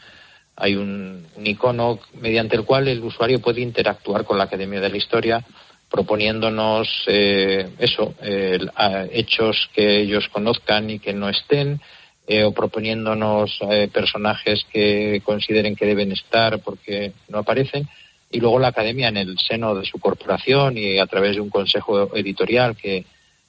hay 0.61 0.75
un, 0.75 1.25
icono 1.45 2.01
mediante 2.21 2.57
el 2.57 2.65
cual 2.65 2.89
el 2.89 3.03
usuario 3.05 3.41
puede 3.41 3.61
interactuar 3.61 4.25
con 4.25 4.37
la 4.39 4.45
Academia 4.45 4.81
de 4.81 4.89
la 4.91 4.97
Historia 4.97 5.45
proponiéndonos 5.89 6.89
eh, 7.07 7.71
eso, 7.79 8.15
eh, 8.23 8.59
a- 8.75 9.05
hechos 9.13 9.71
que 9.75 10.01
ellos 10.01 10.29
conozcan 10.29 10.91
y 10.91 10.99
que 10.99 11.13
no 11.13 11.29
estén, 11.29 11.81
eh, 12.27 12.45
o 12.45 12.53
proponiéndonos 12.53 13.59
personajes 13.93 14.67
que 14.73 15.23
consideren 15.25 15.75
que 15.77 15.87
deben 15.87 16.13
estar 16.13 16.59
porque 16.59 17.13
no 17.29 17.39
aparecen. 17.39 17.89
Y 18.31 18.41
luego 18.41 18.59
la 18.59 18.69
academia 18.69 19.09
en 19.09 19.17
el 19.17 19.39
seno 19.39 19.75
de 19.75 19.87
su 19.87 19.99
corporación 19.99 20.77
y 20.77 20.99
a 20.99 21.07
través 21.07 21.37
de 21.37 21.41
un 21.41 21.51
consejo 21.51 22.15
editorial 22.15 22.77
que, 22.77 23.05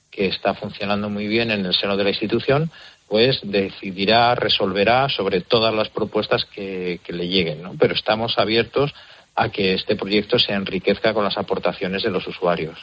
que 0.09 0.27
está 0.27 0.53
funcionando 0.53 1.09
muy 1.09 1.27
bien 1.27 1.51
en 1.51 1.65
el 1.65 1.73
seno 1.73 1.97
de 1.97 2.03
la 2.03 2.09
institución, 2.09 2.71
pues 3.07 3.41
decidirá, 3.43 4.35
resolverá 4.35 5.09
sobre 5.09 5.41
todas 5.41 5.73
las 5.73 5.89
propuestas 5.89 6.45
que, 6.45 6.99
que 7.03 7.13
le 7.13 7.27
lleguen. 7.27 7.61
¿no? 7.61 7.73
Pero 7.77 7.93
estamos 7.93 8.37
abiertos 8.37 8.93
a 9.35 9.49
que 9.49 9.73
este 9.73 9.95
proyecto 9.95 10.37
se 10.37 10.53
enriquezca 10.53 11.13
con 11.13 11.23
las 11.23 11.37
aportaciones 11.37 12.03
de 12.03 12.11
los 12.11 12.27
usuarios. 12.27 12.77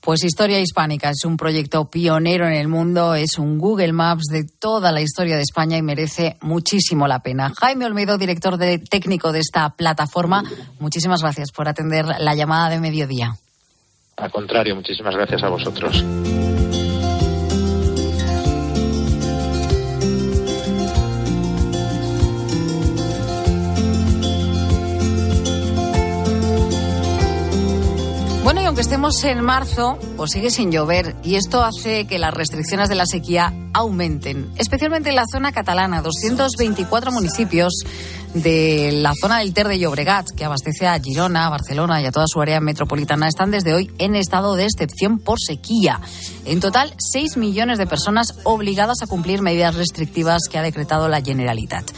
Pues 0.00 0.24
Historia 0.24 0.58
Hispánica 0.60 1.10
es 1.10 1.24
un 1.24 1.36
proyecto 1.36 1.90
pionero 1.90 2.46
en 2.46 2.54
el 2.54 2.68
mundo, 2.68 3.14
es 3.14 3.38
un 3.38 3.58
Google 3.58 3.92
Maps 3.92 4.24
de 4.30 4.44
toda 4.44 4.92
la 4.92 5.02
historia 5.02 5.36
de 5.36 5.42
España 5.42 5.76
y 5.76 5.82
merece 5.82 6.38
muchísimo 6.40 7.06
la 7.06 7.20
pena. 7.20 7.52
Jaime 7.60 7.84
Olmedo, 7.84 8.16
director 8.16 8.56
de, 8.56 8.78
técnico 8.78 9.30
de 9.30 9.40
esta 9.40 9.70
plataforma, 9.70 10.42
muchísimas 10.78 11.20
gracias 11.20 11.52
por 11.52 11.68
atender 11.68 12.06
la 12.18 12.34
llamada 12.34 12.70
de 12.70 12.80
mediodía. 12.80 13.36
Al 14.16 14.30
contrario, 14.30 14.74
muchísimas 14.74 15.14
gracias 15.14 15.42
a 15.42 15.48
vosotros. 15.48 16.04
Aunque 28.70 28.82
estemos 28.82 29.24
en 29.24 29.42
marzo, 29.42 29.98
pues 30.16 30.30
sigue 30.30 30.48
sin 30.48 30.70
llover 30.70 31.16
y 31.24 31.34
esto 31.34 31.64
hace 31.64 32.04
que 32.06 32.20
las 32.20 32.32
restricciones 32.32 32.88
de 32.88 32.94
la 32.94 33.04
sequía 33.04 33.52
aumenten, 33.72 34.48
especialmente 34.58 35.08
en 35.08 35.16
la 35.16 35.24
zona 35.28 35.50
catalana. 35.50 36.02
224 36.02 37.10
municipios 37.10 37.72
de 38.32 38.92
la 38.92 39.12
zona 39.20 39.38
del 39.38 39.52
Ter 39.54 39.66
de 39.66 39.80
Llobregat, 39.80 40.26
que 40.36 40.44
abastece 40.44 40.86
a 40.86 41.00
Girona, 41.00 41.48
Barcelona 41.48 42.00
y 42.00 42.06
a 42.06 42.12
toda 42.12 42.26
su 42.28 42.40
área 42.40 42.60
metropolitana, 42.60 43.26
están 43.26 43.50
desde 43.50 43.74
hoy 43.74 43.90
en 43.98 44.14
estado 44.14 44.54
de 44.54 44.66
excepción 44.66 45.18
por 45.18 45.40
sequía. 45.40 46.00
En 46.44 46.60
total, 46.60 46.94
6 46.96 47.38
millones 47.38 47.76
de 47.76 47.88
personas 47.88 48.36
obligadas 48.44 49.02
a 49.02 49.08
cumplir 49.08 49.42
medidas 49.42 49.74
restrictivas 49.74 50.42
que 50.48 50.58
ha 50.58 50.62
decretado 50.62 51.08
la 51.08 51.22
Generalitat. 51.22 51.90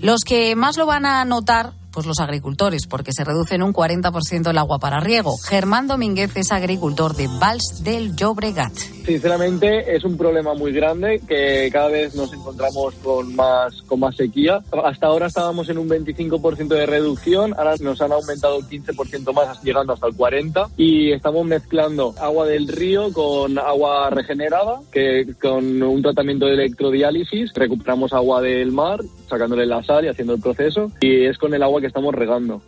Los 0.00 0.20
que 0.20 0.54
más 0.54 0.76
lo 0.76 0.86
van 0.86 1.06
a 1.06 1.24
notar, 1.24 1.72
pues 1.94 2.06
los 2.06 2.18
agricultores, 2.18 2.86
porque 2.86 3.12
se 3.12 3.24
reduce 3.24 3.54
en 3.54 3.62
un 3.62 3.72
40% 3.72 4.50
el 4.50 4.58
agua 4.58 4.78
para 4.78 5.00
riego. 5.00 5.36
Germán 5.38 5.86
Domínguez 5.86 6.36
es 6.36 6.50
agricultor 6.50 7.14
de 7.14 7.28
Vals 7.28 7.82
del 7.84 8.16
Llobregat. 8.16 8.72
Sinceramente 9.06 9.94
es 9.94 10.02
un 10.04 10.16
problema 10.16 10.54
muy 10.54 10.72
grande 10.72 11.20
que 11.28 11.68
cada 11.70 11.88
vez 11.88 12.14
nos 12.14 12.32
encontramos 12.32 12.94
con 13.02 13.36
más, 13.36 13.82
con 13.82 14.00
más 14.00 14.16
sequía. 14.16 14.60
Hasta 14.84 15.06
ahora 15.06 15.26
estábamos 15.26 15.68
en 15.68 15.78
un 15.78 15.88
25% 15.88 16.68
de 16.68 16.86
reducción, 16.86 17.54
ahora 17.56 17.74
nos 17.80 18.00
han 18.00 18.12
aumentado 18.12 18.60
15% 18.60 19.32
más 19.32 19.62
llegando 19.62 19.92
hasta 19.92 20.06
el 20.06 20.14
40% 20.14 20.70
y 20.76 21.12
estamos 21.12 21.46
mezclando 21.46 22.14
agua 22.18 22.46
del 22.46 22.66
río 22.66 23.12
con 23.12 23.58
agua 23.58 24.10
regenerada, 24.10 24.80
que 24.90 25.34
con 25.40 25.82
un 25.82 26.02
tratamiento 26.02 26.46
de 26.46 26.54
electrodiálisis 26.54 27.52
recuperamos 27.54 28.12
agua 28.12 28.40
del 28.40 28.72
mar, 28.72 29.00
sacándole 29.28 29.66
la 29.66 29.82
sal 29.82 30.04
y 30.04 30.08
haciendo 30.08 30.34
el 30.34 30.40
proceso 30.40 30.90
y 31.00 31.26
es 31.26 31.38
con 31.38 31.54
el 31.54 31.62
agua 31.62 31.80
que 31.80 31.86
estamos 31.86 32.14
regando. 32.14 32.62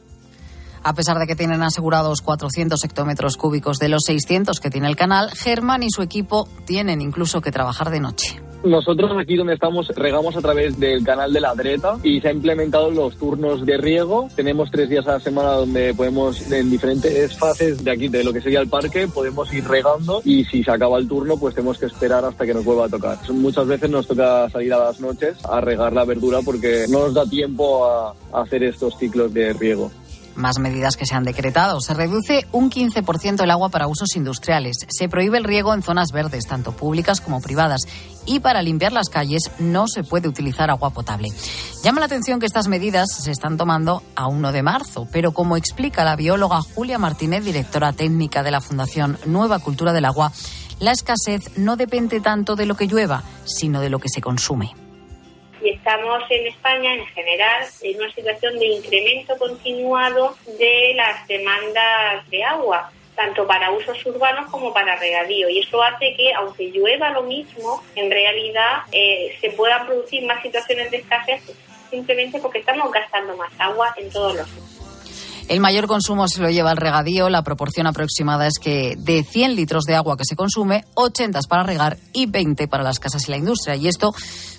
A 0.82 0.94
pesar 0.94 1.18
de 1.18 1.26
que 1.26 1.34
tienen 1.34 1.62
asegurados 1.62 2.22
400 2.22 2.82
hectómetros 2.84 3.36
cúbicos 3.36 3.78
de 3.78 3.88
los 3.88 4.04
600 4.04 4.60
que 4.60 4.70
tiene 4.70 4.86
el 4.86 4.94
canal, 4.94 5.30
Germán 5.32 5.82
y 5.82 5.90
su 5.90 6.02
equipo 6.02 6.48
tienen 6.64 7.00
incluso 7.00 7.40
que 7.40 7.50
trabajar 7.50 7.90
de 7.90 8.00
noche. 8.00 8.45
Nosotros 8.66 9.12
aquí 9.16 9.36
donde 9.36 9.54
estamos 9.54 9.86
regamos 9.94 10.34
a 10.34 10.40
través 10.40 10.76
del 10.80 11.04
canal 11.04 11.32
de 11.32 11.40
la 11.40 11.54
Dreta 11.54 11.98
y 12.02 12.20
se 12.20 12.28
ha 12.28 12.32
implementado 12.32 12.90
los 12.90 13.16
turnos 13.16 13.64
de 13.64 13.76
riego. 13.76 14.28
Tenemos 14.34 14.72
tres 14.72 14.88
días 14.88 15.06
a 15.06 15.12
la 15.12 15.20
semana 15.20 15.52
donde 15.52 15.94
podemos, 15.94 16.50
en 16.50 16.68
diferentes 16.68 17.38
fases 17.38 17.84
de 17.84 17.92
aquí, 17.92 18.08
de 18.08 18.24
lo 18.24 18.32
que 18.32 18.40
sería 18.40 18.58
el 18.58 18.68
parque, 18.68 19.06
podemos 19.06 19.54
ir 19.54 19.68
regando 19.68 20.20
y 20.24 20.44
si 20.46 20.64
se 20.64 20.72
acaba 20.72 20.98
el 20.98 21.06
turno, 21.06 21.36
pues 21.36 21.54
tenemos 21.54 21.78
que 21.78 21.86
esperar 21.86 22.24
hasta 22.24 22.44
que 22.44 22.54
nos 22.54 22.64
vuelva 22.64 22.86
a 22.86 22.88
tocar. 22.88 23.18
Muchas 23.30 23.68
veces 23.68 23.88
nos 23.88 24.08
toca 24.08 24.50
salir 24.50 24.74
a 24.74 24.78
las 24.78 24.98
noches 24.98 25.36
a 25.44 25.60
regar 25.60 25.92
la 25.92 26.04
verdura 26.04 26.40
porque 26.44 26.86
no 26.88 27.02
nos 27.02 27.14
da 27.14 27.24
tiempo 27.24 27.86
a, 27.86 28.16
hacer 28.32 28.64
estos 28.64 28.98
ciclos 28.98 29.32
de 29.32 29.52
riego 29.52 29.92
más 30.36 30.58
medidas 30.58 30.96
que 30.96 31.06
se 31.06 31.14
han 31.14 31.24
decretado. 31.24 31.80
Se 31.80 31.94
reduce 31.94 32.46
un 32.52 32.70
15% 32.70 33.42
el 33.42 33.50
agua 33.50 33.68
para 33.68 33.86
usos 33.86 34.14
industriales. 34.16 34.76
Se 34.88 35.08
prohíbe 35.08 35.38
el 35.38 35.44
riego 35.44 35.74
en 35.74 35.82
zonas 35.82 36.12
verdes, 36.12 36.46
tanto 36.46 36.72
públicas 36.72 37.20
como 37.20 37.40
privadas. 37.40 37.82
Y 38.26 38.40
para 38.40 38.62
limpiar 38.62 38.92
las 38.92 39.08
calles 39.08 39.50
no 39.58 39.88
se 39.88 40.04
puede 40.04 40.28
utilizar 40.28 40.70
agua 40.70 40.90
potable. 40.90 41.28
Llama 41.82 42.00
la 42.00 42.06
atención 42.06 42.40
que 42.40 42.46
estas 42.46 42.68
medidas 42.68 43.08
se 43.12 43.30
están 43.30 43.56
tomando 43.56 44.02
a 44.14 44.26
1 44.26 44.52
de 44.52 44.62
marzo, 44.62 45.06
pero 45.10 45.32
como 45.32 45.56
explica 45.56 46.04
la 46.04 46.16
bióloga 46.16 46.60
Julia 46.60 46.98
Martínez, 46.98 47.44
directora 47.44 47.92
técnica 47.92 48.42
de 48.42 48.50
la 48.50 48.60
Fundación 48.60 49.18
Nueva 49.26 49.58
Cultura 49.58 49.92
del 49.92 50.04
Agua, 50.04 50.32
la 50.80 50.92
escasez 50.92 51.56
no 51.56 51.76
depende 51.76 52.20
tanto 52.20 52.56
de 52.56 52.66
lo 52.66 52.76
que 52.76 52.86
llueva, 52.86 53.22
sino 53.44 53.80
de 53.80 53.90
lo 53.90 53.98
que 53.98 54.08
se 54.08 54.20
consume 54.20 54.85
y 55.66 55.70
estamos 55.70 56.22
en 56.30 56.46
España 56.46 56.94
en 56.94 57.06
general 57.06 57.66
en 57.82 57.96
una 57.96 58.12
situación 58.12 58.56
de 58.58 58.66
incremento 58.66 59.36
continuado 59.36 60.36
de 60.58 60.92
las 60.94 61.26
demandas 61.26 62.28
de 62.30 62.44
agua 62.44 62.92
tanto 63.16 63.46
para 63.46 63.72
usos 63.72 64.04
urbanos 64.04 64.48
como 64.50 64.74
para 64.74 64.94
regadío. 64.96 65.48
Y 65.48 65.60
eso 65.60 65.82
hace 65.82 66.14
que, 66.14 66.34
aunque 66.34 66.70
llueva 66.70 67.10
lo 67.10 67.22
mismo, 67.22 67.82
en 67.94 68.10
realidad 68.10 68.82
eh, 68.92 69.34
se 69.40 69.50
puedan 69.52 69.86
producir 69.86 70.24
más 70.26 70.42
situaciones 70.42 70.90
de 70.90 70.98
escasez 70.98 71.42
simplemente 71.90 72.38
porque 72.40 72.58
estamos 72.58 72.92
gastando 72.92 73.36
más 73.36 73.50
agua 73.58 73.94
en 73.96 74.10
todos 74.10 74.34
los 74.34 74.48
el 75.48 75.60
mayor 75.60 75.86
consumo 75.86 76.26
se 76.26 76.40
lo 76.40 76.50
lleva 76.50 76.72
el 76.72 76.76
regadío. 76.76 77.28
La 77.28 77.42
proporción 77.42 77.86
aproximada 77.86 78.48
es 78.48 78.54
que 78.60 78.96
de 78.98 79.22
100 79.22 79.54
litros 79.54 79.84
de 79.84 79.94
agua 79.94 80.16
que 80.16 80.24
se 80.24 80.34
consume, 80.34 80.84
80 80.94 81.38
es 81.38 81.46
para 81.46 81.62
regar 81.62 81.98
y 82.12 82.26
20 82.26 82.66
para 82.66 82.82
las 82.82 82.98
casas 82.98 83.28
y 83.28 83.30
la 83.30 83.36
industria. 83.36 83.76
Y 83.76 83.86
esto 83.86 84.12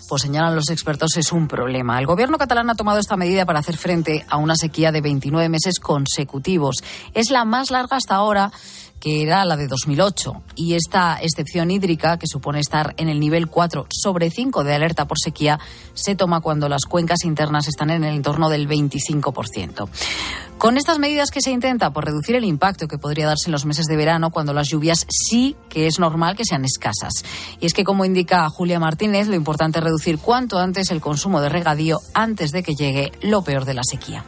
pues 0.07 0.21
señalan 0.21 0.55
los 0.55 0.69
expertos, 0.69 1.17
es 1.17 1.31
un 1.31 1.47
problema. 1.47 1.99
El 1.99 2.05
gobierno 2.05 2.37
catalán 2.37 2.69
ha 2.69 2.75
tomado 2.75 2.99
esta 2.99 3.17
medida 3.17 3.45
para 3.45 3.59
hacer 3.59 3.77
frente 3.77 4.25
a 4.29 4.37
una 4.37 4.55
sequía 4.55 4.91
de 4.91 5.01
29 5.01 5.49
meses 5.49 5.79
consecutivos. 5.79 6.77
Es 7.13 7.29
la 7.29 7.45
más 7.45 7.71
larga 7.71 7.97
hasta 7.97 8.15
ahora 8.15 8.51
que 8.99 9.21
era 9.21 9.45
la 9.45 9.57
de 9.57 9.67
2008. 9.67 10.41
Y 10.55 10.73
esta 10.73 11.19
excepción 11.21 11.71
hídrica, 11.71 12.17
que 12.17 12.27
supone 12.27 12.59
estar 12.59 12.93
en 12.97 13.09
el 13.09 13.19
nivel 13.19 13.47
4 13.47 13.87
sobre 13.89 14.29
5 14.29 14.63
de 14.63 14.73
alerta 14.73 15.07
por 15.07 15.17
sequía, 15.19 15.59
se 15.93 16.15
toma 16.15 16.41
cuando 16.41 16.69
las 16.69 16.85
cuencas 16.85 17.23
internas 17.23 17.67
están 17.67 17.89
en 17.89 18.03
el 18.03 18.15
entorno 18.15 18.49
del 18.49 18.67
25%. 18.67 19.89
Con 20.57 20.77
estas 20.77 20.97
medidas 20.97 21.29
que 21.29 21.41
se 21.41 21.51
intenta 21.51 21.93
por 21.93 22.05
reducir 22.05 22.35
el 22.35 22.43
impacto 22.43 22.87
que 22.87 22.97
podría 22.97 23.27
darse 23.27 23.47
en 23.47 23.51
los 23.51 23.65
meses 23.65 23.85
de 23.85 23.95
verano, 23.95 24.31
cuando 24.31 24.53
las 24.53 24.69
lluvias 24.69 25.05
sí 25.09 25.55
que 25.69 25.85
es 25.85 25.99
normal 25.99 26.35
que 26.35 26.45
sean 26.45 26.65
escasas. 26.65 27.23
Y 27.59 27.67
es 27.67 27.73
que, 27.73 27.83
como 27.83 28.05
indica 28.05 28.49
Julia 28.49 28.79
Martínez, 28.79 29.27
lo 29.27 29.35
importante 29.35 29.77
es 29.77 29.83
reducir 29.83 30.17
cuanto 30.17 30.57
antes 30.57 30.89
el 30.89 31.01
consumo 31.01 31.41
de 31.41 31.49
regadío 31.49 31.99
antes 32.13 32.51
de 32.51 32.63
que 32.63 32.73
llegue 32.73 33.11
lo 33.21 33.43
peor 33.43 33.65
de 33.65 33.75
la 33.75 33.83
sequía. 33.83 34.25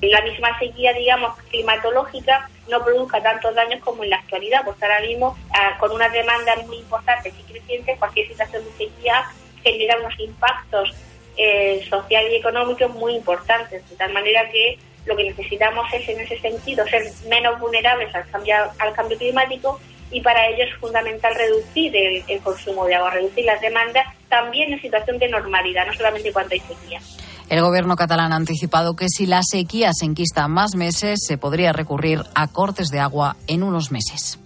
La 0.00 0.22
misma 0.22 0.56
sequía, 0.58 0.92
digamos, 0.92 1.36
climatológica 1.50 2.48
no 2.68 2.84
produzca 2.84 3.22
tantos 3.22 3.54
daños 3.54 3.80
como 3.82 4.04
en 4.04 4.10
la 4.10 4.16
actualidad, 4.16 4.62
pues 4.64 4.80
ahora 4.82 5.00
mismo, 5.00 5.36
ah, 5.50 5.76
con 5.78 5.90
unas 5.90 6.12
demandas 6.12 6.64
muy 6.66 6.76
importantes 6.76 7.34
y 7.38 7.52
crecientes, 7.52 7.98
cualquier 7.98 8.28
situación 8.28 8.64
de 8.64 8.72
sequía 8.72 9.24
genera 9.62 9.98
unos 9.98 10.18
impactos 10.20 10.94
eh, 11.36 11.84
sociales 11.88 12.32
y 12.32 12.36
económicos 12.36 12.90
muy 12.94 13.16
importantes, 13.16 13.88
de 13.88 13.96
tal 13.96 14.12
manera 14.12 14.48
que 14.50 14.78
lo 15.06 15.16
que 15.16 15.24
necesitamos 15.24 15.86
es, 15.92 16.08
en 16.08 16.20
ese 16.20 16.38
sentido, 16.38 16.86
ser 16.86 17.02
menos 17.28 17.58
vulnerables 17.58 18.14
al 18.14 18.28
cambio, 18.30 18.54
al 18.78 18.92
cambio 18.92 19.18
climático 19.18 19.80
y 20.10 20.20
para 20.20 20.46
ello 20.48 20.64
es 20.64 20.74
fundamental 20.76 21.34
reducir 21.34 21.94
el, 21.96 22.24
el 22.28 22.40
consumo 22.40 22.86
de 22.86 22.94
agua, 22.94 23.10
reducir 23.10 23.44
las 23.44 23.60
demandas 23.60 24.06
también 24.28 24.72
en 24.72 24.80
situación 24.80 25.18
de 25.18 25.28
normalidad, 25.28 25.86
no 25.86 25.94
solamente 25.94 26.32
cuando 26.32 26.52
hay 26.54 26.60
sequía. 26.60 27.00
El 27.48 27.62
gobierno 27.62 27.96
catalán 27.96 28.32
ha 28.32 28.36
anticipado 28.36 28.94
que 28.94 29.08
si 29.08 29.24
la 29.24 29.40
sequía 29.42 29.92
se 29.94 30.04
enquista 30.04 30.48
más 30.48 30.74
meses, 30.74 31.20
se 31.26 31.38
podría 31.38 31.72
recurrir 31.72 32.24
a 32.34 32.46
cortes 32.48 32.88
de 32.88 33.00
agua 33.00 33.36
en 33.46 33.62
unos 33.62 33.90
meses. 33.90 34.38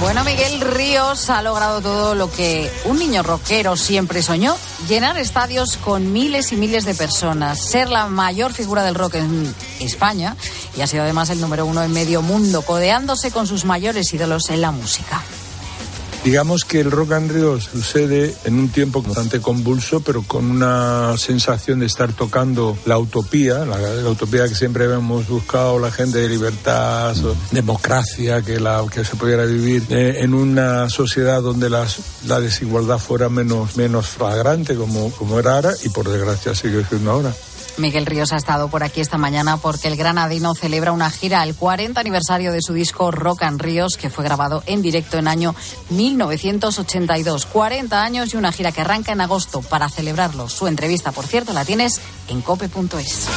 Bueno, 0.00 0.22
Miguel 0.24 0.60
Ríos 0.60 1.28
ha 1.28 1.42
logrado 1.42 1.80
todo 1.80 2.14
lo 2.14 2.30
que 2.30 2.70
un 2.84 2.98
niño 2.98 3.22
rockero 3.22 3.76
siempre 3.76 4.22
soñó, 4.22 4.56
llenar 4.88 5.18
estadios 5.18 5.76
con 5.76 6.12
miles 6.12 6.52
y 6.52 6.56
miles 6.56 6.84
de 6.84 6.94
personas, 6.94 7.58
ser 7.70 7.88
la 7.88 8.06
mayor 8.06 8.52
figura 8.52 8.84
del 8.84 8.94
rock 8.94 9.16
en 9.16 9.54
España 9.80 10.36
y 10.76 10.82
ha 10.82 10.86
sido 10.86 11.02
además 11.02 11.30
el 11.30 11.40
número 11.40 11.66
uno 11.66 11.82
en 11.82 11.92
medio 11.92 12.22
mundo, 12.22 12.62
codeándose 12.62 13.30
con 13.32 13.46
sus 13.46 13.64
mayores 13.64 14.12
ídolos 14.12 14.50
en 14.50 14.60
la 14.60 14.70
música. 14.70 15.20
Digamos 16.24 16.64
que 16.64 16.80
el 16.80 16.90
Rock 16.90 17.12
and 17.12 17.30
Rio 17.30 17.60
sucede 17.60 18.34
en 18.44 18.58
un 18.58 18.68
tiempo 18.68 19.02
bastante 19.02 19.40
convulso, 19.40 20.00
pero 20.00 20.22
con 20.22 20.50
una 20.50 21.16
sensación 21.16 21.80
de 21.80 21.86
estar 21.86 22.12
tocando 22.12 22.76
la 22.86 22.98
utopía, 22.98 23.64
la, 23.64 23.78
utopía 24.10 24.48
que 24.48 24.54
siempre 24.54 24.84
hemos 24.84 25.28
buscado 25.28 25.78
la 25.78 25.90
gente 25.90 26.18
de 26.18 26.28
libertad, 26.28 27.16
democracia, 27.50 28.42
que, 28.42 28.60
la, 28.60 28.84
que 28.92 29.04
se 29.04 29.16
pudiera 29.16 29.44
vivir 29.44 29.84
eh, 29.90 30.16
en 30.18 30.34
una 30.34 30.90
sociedad 30.90 31.40
donde 31.40 31.70
las, 31.70 31.98
la 32.26 32.40
desigualdad 32.40 32.98
fuera 32.98 33.28
menos, 33.28 33.76
menos 33.76 34.08
flagrante 34.08 34.74
como, 34.74 35.10
como 35.12 35.38
era 35.38 35.54
ahora 35.54 35.72
y 35.82 35.88
por 35.88 36.08
desgracia 36.08 36.54
sigue 36.54 36.84
siendo 36.84 37.10
ahora. 37.12 37.32
Miguel 37.78 38.06
Ríos 38.06 38.32
ha 38.32 38.36
estado 38.36 38.68
por 38.68 38.82
aquí 38.82 39.00
esta 39.00 39.18
mañana 39.18 39.56
porque 39.56 39.88
el 39.88 39.96
granadino 39.96 40.54
celebra 40.54 40.92
una 40.92 41.10
gira 41.10 41.40
al 41.40 41.54
40 41.54 42.00
aniversario 42.00 42.52
de 42.52 42.60
su 42.62 42.72
disco 42.72 43.10
Rock 43.10 43.42
and 43.42 43.60
Ríos, 43.60 43.96
que 43.96 44.10
fue 44.10 44.24
grabado 44.24 44.62
en 44.66 44.82
directo 44.82 45.18
en 45.18 45.28
año 45.28 45.54
1982. 45.90 47.46
40 47.46 48.02
años 48.02 48.34
y 48.34 48.36
una 48.36 48.52
gira 48.52 48.72
que 48.72 48.80
arranca 48.80 49.12
en 49.12 49.20
agosto 49.20 49.62
para 49.62 49.88
celebrarlo. 49.88 50.48
Su 50.48 50.66
entrevista, 50.66 51.12
por 51.12 51.26
cierto, 51.26 51.52
la 51.52 51.64
tienes 51.64 52.00
en 52.28 52.42
cope.es. 52.42 53.28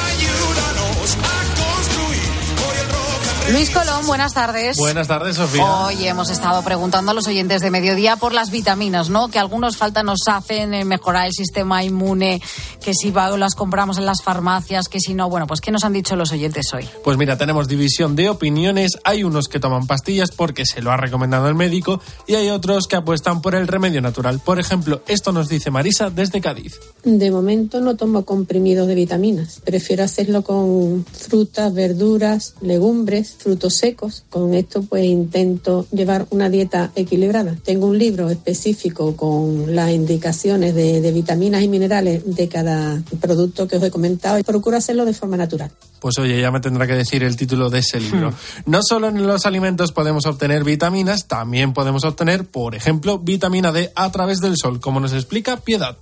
Luis 3.52 3.70
Colón, 3.70 4.08
buenas 4.08 4.34
tardes. 4.34 4.78
Buenas 4.78 5.10
tardes, 5.10 5.36
Sofía. 5.36 5.66
Hoy 5.66 6.08
hemos 6.08 6.30
estado 6.30 6.64
preguntando 6.64 7.12
a 7.12 7.14
los 7.14 7.28
oyentes 7.28 7.62
de 7.62 7.70
mediodía 7.70 8.16
por 8.16 8.32
las 8.34 8.50
vitaminas, 8.50 9.10
¿no? 9.10 9.28
Que 9.28 9.40
algunos 9.40 9.76
falta 9.76 10.04
nos 10.04 10.22
hacen 10.28 10.74
en 10.74 10.88
mejorar 10.88 11.28
el 11.28 11.34
sistema 11.34 11.84
inmune, 11.84 12.42
que 12.82 12.94
si 12.94 13.12
va, 13.12 13.36
las 13.38 13.56
compramos 13.56 13.98
en 13.98 14.06
las 14.06 14.22
farmacias, 14.24 14.88
que 14.88 15.02
si 15.02 15.14
no, 15.14 15.30
bueno, 15.30 15.48
pues 15.48 15.60
¿qué 15.60 15.70
nos 15.70 15.84
han 15.84 15.92
dicho 15.92 16.16
los 16.16 16.32
oyentes 16.32 16.74
hoy? 16.74 16.88
Pues 17.04 17.18
mira, 17.18 17.38
tenemos 17.38 17.68
división 17.68 18.16
de 18.16 18.30
opiniones. 18.30 18.98
Hay 19.04 19.26
unos 19.26 19.50
que 19.50 19.60
toman 19.60 19.86
pastillas 19.86 20.32
porque 20.32 20.66
se 20.66 20.82
lo 20.82 20.92
ha 20.92 20.98
recomendado 20.98 21.50
el 21.50 21.56
médico 21.56 22.00
y 22.28 22.36
hay 22.36 22.50
otros 22.50 22.88
que 22.88 22.96
apuestan 22.96 23.42
por 23.42 23.56
el 23.56 23.68
remedio 23.68 24.02
natural. 24.02 24.40
Por 24.40 24.60
ejemplo, 24.60 25.02
esto 25.08 25.34
nos 25.34 25.50
dice 25.50 25.72
Marisa 25.72 26.10
desde 26.10 26.40
Cádiz. 26.40 26.80
De 27.04 27.30
momento 27.32 27.82
no 27.82 27.98
tomo 27.98 28.24
comprimidos 28.24 28.88
de 28.88 28.96
vitaminas. 28.96 29.60
Prefiero 29.62 30.06
hacerlo 30.06 30.42
con 30.42 31.06
frutas, 31.06 31.74
verduras, 31.74 32.54
legumbres 32.62 33.41
frutos 33.42 33.76
secos. 33.76 34.24
Con 34.30 34.54
esto 34.54 34.84
pues 34.84 35.06
intento 35.06 35.86
llevar 35.92 36.28
una 36.30 36.50
dieta 36.50 36.92
equilibrada. 36.96 37.56
Tengo 37.64 37.88
un 37.88 37.98
libro 37.98 38.30
específico 38.30 39.16
con 39.16 39.76
las 39.76 39.92
indicaciones 39.92 40.76
de, 40.76 41.12
vitaminas 41.12 41.62
y 41.62 41.68
minerales 41.68 42.24
de 42.26 42.48
cada 42.48 43.02
producto 43.20 43.68
que 43.68 43.78
os 43.78 43.84
he 43.84 43.92
comentado 43.92 44.40
y 44.40 44.44
procuro 44.44 44.78
hacerlo 44.78 45.06
de 45.06 45.14
forma 45.14 45.36
natural. 45.38 45.72
Pues 46.00 46.18
oye, 46.18 46.40
ya 46.40 46.52
me 46.52 46.60
tendrá 46.60 46.88
que 46.88 46.94
decir 46.94 47.24
el 47.24 47.36
título 47.36 47.70
de 47.70 47.80
ese 47.80 48.00
libro. 48.00 48.30
Hmm. 48.30 48.34
No 48.66 48.80
solo 48.82 49.10
en 49.10 49.28
los 49.28 49.46
alimentos 49.46 49.92
podemos 49.92 50.26
obtener 50.26 50.64
vitaminas, 50.64 51.28
también 51.28 51.74
podemos 51.74 52.04
obtener, 52.06 52.46
por 52.46 52.76
ejemplo, 52.76 53.20
vitamina 53.20 53.72
D 53.72 53.92
a 53.96 54.12
través 54.12 54.40
del 54.40 54.56
sol, 54.58 54.80
como 54.80 55.00
nos 55.00 55.14
explica 55.14 55.58
Piedad. 55.58 55.98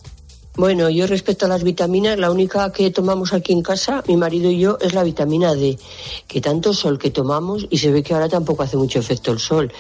Bueno, 0.60 0.90
yo 0.90 1.08
respecto 1.08 1.46
a 1.46 1.48
las 1.48 1.64
vitaminas, 1.64 2.20
la 2.20 2.30
única 2.30 2.70
que 2.74 2.92
tomamos 2.92 3.32
aquí 3.32 3.54
en 3.54 3.62
casa, 3.62 4.04
mi 4.10 4.18
marido 4.18 4.52
y 4.52 4.60
yo, 4.60 4.78
es 4.82 4.94
la 4.94 5.06
vitamina 5.06 5.56
D, 5.56 5.80
que 6.28 6.42
tanto 6.42 6.74
sol 6.74 7.00
que 7.00 7.12
tomamos 7.12 7.66
y 7.70 7.78
se 7.78 7.94
ve 7.94 8.04
que 8.04 8.14
ahora 8.14 8.28
tampoco 8.28 8.64
hace 8.64 8.76
mucho 8.76 9.00
efecto 9.00 9.32
el 9.32 9.40
sol. 9.40 9.72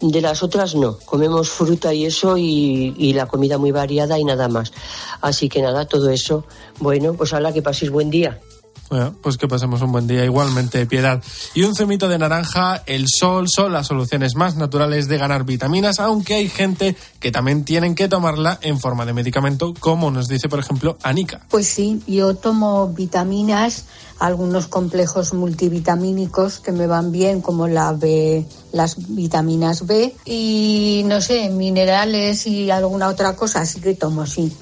De 0.00 0.20
las 0.20 0.44
otras 0.44 0.76
no, 0.76 0.98
comemos 0.98 1.50
fruta 1.50 1.92
y 1.92 2.06
eso 2.06 2.38
y, 2.38 2.94
y 2.96 3.12
la 3.12 3.26
comida 3.26 3.58
muy 3.58 3.72
variada 3.72 4.20
y 4.20 4.24
nada 4.24 4.46
más. 4.46 4.72
Así 5.20 5.48
que 5.48 5.62
nada, 5.62 5.88
todo 5.88 6.10
eso, 6.10 6.44
bueno, 6.78 7.14
pues 7.14 7.32
la 7.32 7.52
que 7.52 7.60
paséis 7.60 7.90
buen 7.90 8.08
día. 8.08 8.38
Bueno, 8.90 9.14
pues 9.22 9.36
que 9.36 9.46
pasemos 9.46 9.80
un 9.82 9.92
buen 9.92 10.08
día 10.08 10.24
igualmente, 10.24 10.84
Piedad. 10.84 11.22
Y 11.54 11.62
un 11.62 11.76
zumito 11.76 12.08
de 12.08 12.18
naranja, 12.18 12.82
el 12.86 13.06
sol 13.06 13.46
son 13.48 13.72
las 13.72 13.86
soluciones 13.86 14.34
más 14.34 14.56
naturales 14.56 15.06
de 15.06 15.16
ganar 15.16 15.44
vitaminas, 15.44 16.00
aunque 16.00 16.34
hay 16.34 16.48
gente 16.48 16.96
que 17.20 17.30
también 17.30 17.64
tienen 17.64 17.94
que 17.94 18.08
tomarla 18.08 18.58
en 18.62 18.80
forma 18.80 19.06
de 19.06 19.12
medicamento, 19.12 19.74
como 19.78 20.10
nos 20.10 20.26
dice, 20.26 20.48
por 20.48 20.58
ejemplo, 20.58 20.98
Anika. 21.04 21.46
Pues 21.48 21.68
sí, 21.68 22.02
yo 22.08 22.34
tomo 22.34 22.88
vitaminas, 22.88 23.84
algunos 24.18 24.66
complejos 24.66 25.34
multivitamínicos 25.34 26.58
que 26.58 26.72
me 26.72 26.88
van 26.88 27.12
bien, 27.12 27.42
como 27.42 27.68
la 27.68 27.92
B, 27.92 28.44
las 28.72 28.96
vitaminas 29.14 29.86
B, 29.86 30.16
y 30.24 31.02
no 31.06 31.20
sé, 31.20 31.48
minerales 31.48 32.44
y 32.48 32.72
alguna 32.72 33.06
otra 33.06 33.36
cosa, 33.36 33.60
así 33.60 33.80
que 33.80 33.94
tomo, 33.94 34.26
sí. 34.26 34.52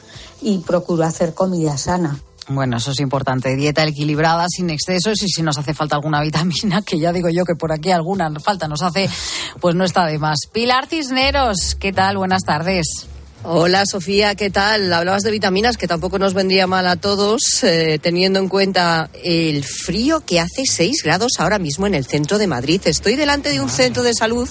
Y 0.43 0.59
procuro 0.59 1.05
hacer 1.05 1.33
comida 1.33 1.79
sana. 1.79 2.21
Bueno, 2.49 2.79
eso 2.79 2.93
es 2.93 3.01
importante. 3.01 3.55
Dieta 3.57 3.85
equilibrada, 3.85 4.47
sin 4.49 4.71
excesos 4.71 5.23
y 5.23 5.29
si 5.29 5.43
nos 5.43 5.59
hace 5.59 5.75
falta 5.75 5.97
alguna 5.97 6.23
vitamina, 6.23 6.81
que 6.87 6.99
ya 6.99 7.13
digo 7.13 7.29
yo 7.29 7.45
que 7.45 7.55
por 7.55 7.73
aquí 7.73 7.91
alguna 7.91 8.31
falta 8.41 8.67
nos 8.69 8.83
hace, 8.83 9.09
pues 9.61 9.75
no 9.75 9.85
está 9.85 10.07
de 10.07 10.19
más. 10.19 10.41
Pilar 10.51 10.87
Cisneros, 10.87 11.77
¿qué 11.79 11.93
tal? 11.93 12.17
Buenas 12.17 12.45
tardes. 12.45 13.07
Hola 13.45 13.85
Sofía, 13.87 14.35
¿qué 14.35 14.51
tal? 14.51 14.93
Hablabas 14.93 15.23
de 15.23 15.31
vitaminas, 15.31 15.77
que 15.77 15.87
tampoco 15.87 16.19
nos 16.19 16.35
vendría 16.35 16.67
mal 16.67 16.89
a 16.89 16.97
todos, 16.97 17.63
eh, 17.63 18.01
teniendo 18.03 18.41
en 18.41 18.49
cuenta 18.49 19.11
el 19.23 19.63
frío 19.63 20.21
que 20.27 20.41
hace 20.41 20.65
6 20.67 21.03
grados 21.05 21.33
ahora 21.39 21.61
mismo 21.61 21.87
en 21.87 21.95
el 21.95 22.05
centro 22.05 22.39
de 22.39 22.49
Madrid. 22.49 22.81
Estoy 22.87 23.15
delante 23.15 23.51
de 23.51 23.61
un 23.61 23.69
centro 23.69 24.03
de 24.03 24.13
salud, 24.13 24.49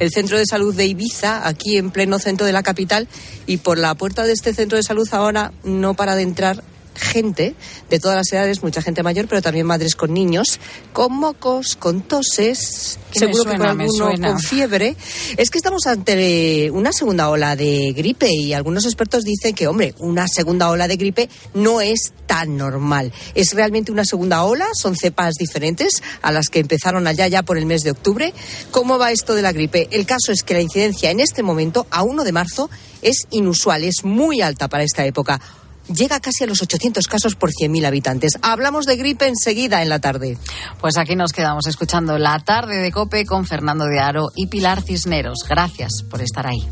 el 0.00 0.10
centro 0.10 0.36
de 0.36 0.46
salud 0.46 0.74
de 0.74 0.86
Ibiza, 0.86 1.46
aquí 1.46 1.76
en 1.76 1.92
pleno 1.92 2.18
centro 2.18 2.44
de 2.44 2.52
la 2.52 2.64
capital, 2.64 3.06
y 3.46 3.58
por 3.58 3.78
la 3.78 3.94
puerta 3.94 4.24
de 4.24 4.32
este 4.32 4.52
centro 4.52 4.76
de 4.76 4.82
salud 4.82 5.08
ahora 5.12 5.52
no 5.62 5.94
para 5.94 6.16
de 6.16 6.22
entrar 6.22 6.64
gente 6.94 7.54
de 7.90 7.98
todas 7.98 8.16
las 8.16 8.32
edades, 8.32 8.62
mucha 8.62 8.82
gente 8.82 9.02
mayor, 9.02 9.26
pero 9.28 9.42
también 9.42 9.66
madres 9.66 9.94
con 9.96 10.12
niños, 10.12 10.60
con 10.92 11.12
mocos, 11.12 11.76
con 11.76 12.02
toses, 12.02 12.98
seguro 13.10 13.44
que 13.44 13.56
con 13.56 13.66
alguno 13.66 14.12
con 14.20 14.38
fiebre. 14.38 14.96
Es 15.36 15.50
que 15.50 15.58
estamos 15.58 15.86
ante 15.86 16.70
una 16.70 16.92
segunda 16.92 17.28
ola 17.28 17.56
de 17.56 17.92
gripe 17.92 18.28
y 18.30 18.52
algunos 18.52 18.84
expertos 18.84 19.24
dicen 19.24 19.54
que, 19.54 19.66
hombre, 19.66 19.94
una 19.98 20.28
segunda 20.28 20.70
ola 20.70 20.88
de 20.88 20.96
gripe 20.96 21.28
no 21.54 21.80
es 21.80 22.12
tan 22.26 22.56
normal. 22.56 23.12
Es 23.34 23.52
realmente 23.54 23.92
una 23.92 24.04
segunda 24.04 24.44
ola, 24.44 24.66
son 24.74 24.96
cepas 24.96 25.34
diferentes 25.34 26.02
a 26.22 26.32
las 26.32 26.48
que 26.48 26.60
empezaron 26.60 27.06
allá 27.06 27.26
ya 27.28 27.42
por 27.42 27.58
el 27.58 27.66
mes 27.66 27.82
de 27.82 27.90
octubre. 27.90 28.32
¿Cómo 28.70 28.98
va 28.98 29.12
esto 29.12 29.34
de 29.34 29.42
la 29.42 29.52
gripe? 29.52 29.88
El 29.90 30.06
caso 30.06 30.32
es 30.32 30.42
que 30.42 30.54
la 30.54 30.60
incidencia 30.60 31.10
en 31.10 31.20
este 31.20 31.42
momento, 31.42 31.86
a 31.90 32.02
1 32.02 32.24
de 32.24 32.32
marzo, 32.32 32.70
es 33.02 33.26
inusual, 33.30 33.84
es 33.84 34.04
muy 34.04 34.40
alta 34.40 34.68
para 34.68 34.84
esta 34.84 35.04
época. 35.04 35.40
Llega 35.88 36.20
casi 36.20 36.44
a 36.44 36.46
los 36.46 36.62
800 36.62 37.06
casos 37.06 37.34
por 37.34 37.50
100.000 37.50 37.86
habitantes. 37.86 38.38
Hablamos 38.42 38.86
de 38.86 38.96
gripe 38.96 39.26
enseguida 39.26 39.82
en 39.82 39.88
la 39.88 40.00
tarde. 40.00 40.38
Pues 40.80 40.96
aquí 40.96 41.14
nos 41.14 41.32
quedamos 41.32 41.66
escuchando 41.66 42.18
la 42.18 42.38
tarde 42.40 42.78
de 42.78 42.90
Cope 42.90 43.26
con 43.26 43.46
Fernando 43.46 43.84
de 43.84 44.00
Aro 44.00 44.28
y 44.34 44.46
Pilar 44.46 44.82
Cisneros. 44.82 45.40
Gracias 45.48 46.02
por 46.08 46.22
estar 46.22 46.46
ahí. 46.46 46.66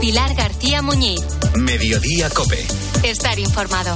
Pilar 0.00 0.34
García 0.34 0.80
Muñiz. 0.80 1.20
Mediodía 1.56 2.30
Cope. 2.30 2.64
Estar 3.02 3.38
informado. 3.38 3.94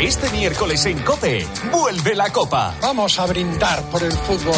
Este 0.00 0.30
miércoles 0.30 0.86
en 0.86 0.96
Cope, 1.00 1.44
vuelve 1.72 2.14
la 2.14 2.30
Copa. 2.32 2.72
Vamos 2.80 3.18
a 3.18 3.26
brindar 3.26 3.82
por 3.90 4.04
el 4.04 4.12
fútbol. 4.12 4.54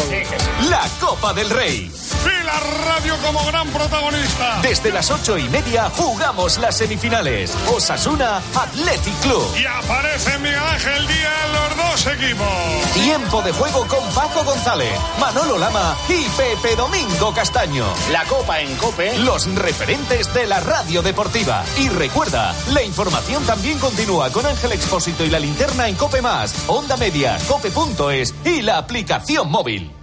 La 0.69 0.87
Copa 0.99 1.33
del 1.33 1.49
Rey. 1.49 1.91
Y 2.25 2.43
la 2.45 2.59
radio 2.59 3.17
como 3.25 3.43
gran 3.45 3.67
protagonista. 3.69 4.59
Desde 4.61 4.91
las 4.91 5.09
ocho 5.11 5.37
y 5.37 5.49
media 5.49 5.89
jugamos 5.89 6.57
las 6.59 6.77
semifinales. 6.77 7.55
Osasuna 7.73 8.41
Athletic 8.55 9.13
Club. 9.21 9.55
Y 9.57 9.65
aparece 9.65 10.37
Miguel 10.39 10.59
Ángel 10.59 11.07
Díaz 11.07 11.33
en 11.45 11.53
los 11.53 11.77
dos 11.77 12.07
equipos. 12.13 12.93
Tiempo 12.93 13.41
de 13.41 13.51
juego 13.51 13.87
con 13.87 14.03
Paco 14.13 14.43
González, 14.43 14.93
Manolo 15.19 15.57
Lama 15.57 15.95
y 16.09 16.23
Pepe 16.29 16.75
Domingo 16.75 17.33
Castaño. 17.33 17.85
La 18.11 18.23
Copa 18.25 18.59
en 18.59 18.75
Cope. 18.75 19.17
Los 19.19 19.53
referentes 19.55 20.33
de 20.33 20.45
la 20.47 20.59
radio 20.59 21.01
deportiva. 21.01 21.63
Y 21.77 21.89
recuerda, 21.89 22.53
la 22.73 22.83
información 22.83 23.43
también 23.45 23.79
continúa 23.79 24.29
con 24.31 24.45
Ángel 24.45 24.73
Expósito 24.73 25.25
y 25.25 25.29
la 25.29 25.39
linterna 25.39 25.87
en 25.87 25.95
Cope 25.95 26.21
Más, 26.21 26.53
Onda 26.67 26.97
Media, 26.97 27.37
Cope.es 27.47 28.33
y 28.45 28.61
la 28.61 28.77
aplicación 28.77 29.49
móvil. 29.49 30.00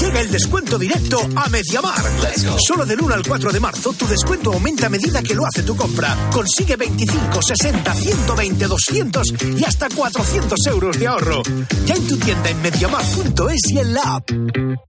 Llega 0.00 0.20
el 0.20 0.30
descuento 0.30 0.78
directo 0.78 1.20
a 1.36 1.50
Mediamar. 1.50 2.00
Solo 2.66 2.86
del 2.86 3.02
1 3.02 3.14
al 3.14 3.22
4 3.26 3.52
de 3.52 3.60
marzo 3.60 3.92
tu 3.92 4.06
descuento 4.06 4.50
aumenta 4.50 4.86
a 4.86 4.88
medida 4.88 5.22
que 5.22 5.34
lo 5.34 5.44
hace 5.44 5.62
tu 5.62 5.76
compra. 5.76 6.16
Consigue 6.32 6.76
25, 6.76 7.42
60, 7.42 7.94
120, 7.94 8.66
200 8.66 9.26
y 9.58 9.64
hasta 9.64 9.88
400 9.90 10.58
euros 10.68 10.98
de 10.98 11.06
ahorro. 11.06 11.42
Ya 11.84 11.96
en 11.96 12.06
tu 12.06 12.16
tienda 12.16 12.48
en 12.48 12.62
mediamar.es 12.62 13.70
y 13.72 13.78
en 13.78 13.92
la 13.92 14.02
app. 14.02 14.30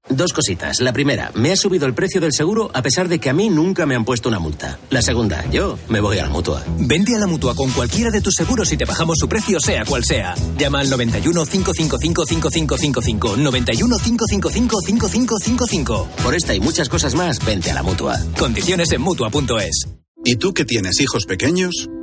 Dos 0.09 0.31
cositas. 0.31 0.79
La 0.79 0.93
primera, 0.93 1.31
me 1.35 1.51
ha 1.51 1.57
subido 1.57 1.85
el 1.87 1.93
precio 1.93 2.21
del 2.21 2.31
seguro 2.31 2.71
a 2.73 2.81
pesar 2.81 3.09
de 3.09 3.19
que 3.19 3.29
a 3.29 3.33
mí 3.33 3.49
nunca 3.49 3.85
me 3.85 3.95
han 3.95 4.05
puesto 4.05 4.29
una 4.29 4.39
multa. 4.39 4.79
La 4.91 5.01
segunda, 5.01 5.45
yo 5.49 5.77
me 5.89 5.99
voy 5.99 6.19
a 6.19 6.23
la 6.23 6.29
mutua. 6.29 6.63
Vente 6.77 7.15
a 7.17 7.19
la 7.19 7.27
mutua 7.27 7.53
con 7.53 7.69
cualquiera 7.71 8.11
de 8.11 8.21
tus 8.21 8.35
seguros 8.35 8.71
y 8.71 8.77
te 8.77 8.85
bajamos 8.85 9.17
su 9.19 9.27
precio, 9.27 9.59
sea 9.59 9.83
cual 9.83 10.05
sea. 10.05 10.35
Llama 10.57 10.79
al 10.79 10.89
91 10.89 11.45
555 11.45 12.25
5555. 12.25 13.37
91 13.37 13.97
555 13.97 14.81
5555. 15.07 16.09
Por 16.23 16.35
esta 16.35 16.53
y 16.53 16.59
muchas 16.59 16.89
cosas 16.89 17.15
más, 17.15 17.43
vente 17.45 17.71
a 17.71 17.73
la 17.73 17.83
mutua. 17.83 18.19
Condiciones 18.37 18.91
en 18.91 19.01
mutua.es. 19.01 19.87
¿Y 20.23 20.35
tú 20.35 20.53
que 20.53 20.65
tienes 20.65 20.99
hijos 20.99 21.25
pequeños? 21.25 21.89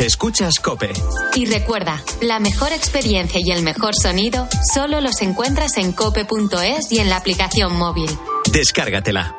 Escuchas 0.00 0.60
Cope. 0.60 0.90
Y 1.34 1.44
recuerda, 1.44 2.02
la 2.22 2.40
mejor 2.40 2.72
experiencia 2.72 3.38
y 3.44 3.50
el 3.50 3.62
mejor 3.62 3.94
sonido 3.94 4.48
solo 4.72 5.02
los 5.02 5.20
encuentras 5.20 5.76
en 5.76 5.92
cope.es 5.92 6.90
y 6.90 7.00
en 7.00 7.10
la 7.10 7.16
aplicación 7.16 7.76
móvil. 7.76 8.10
Descárgatela. 8.50 9.36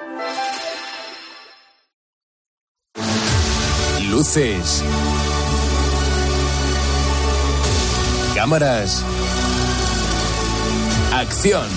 Luces. 4.07 4.83
Cámaras. 8.35 9.03
Acción. 11.11 11.67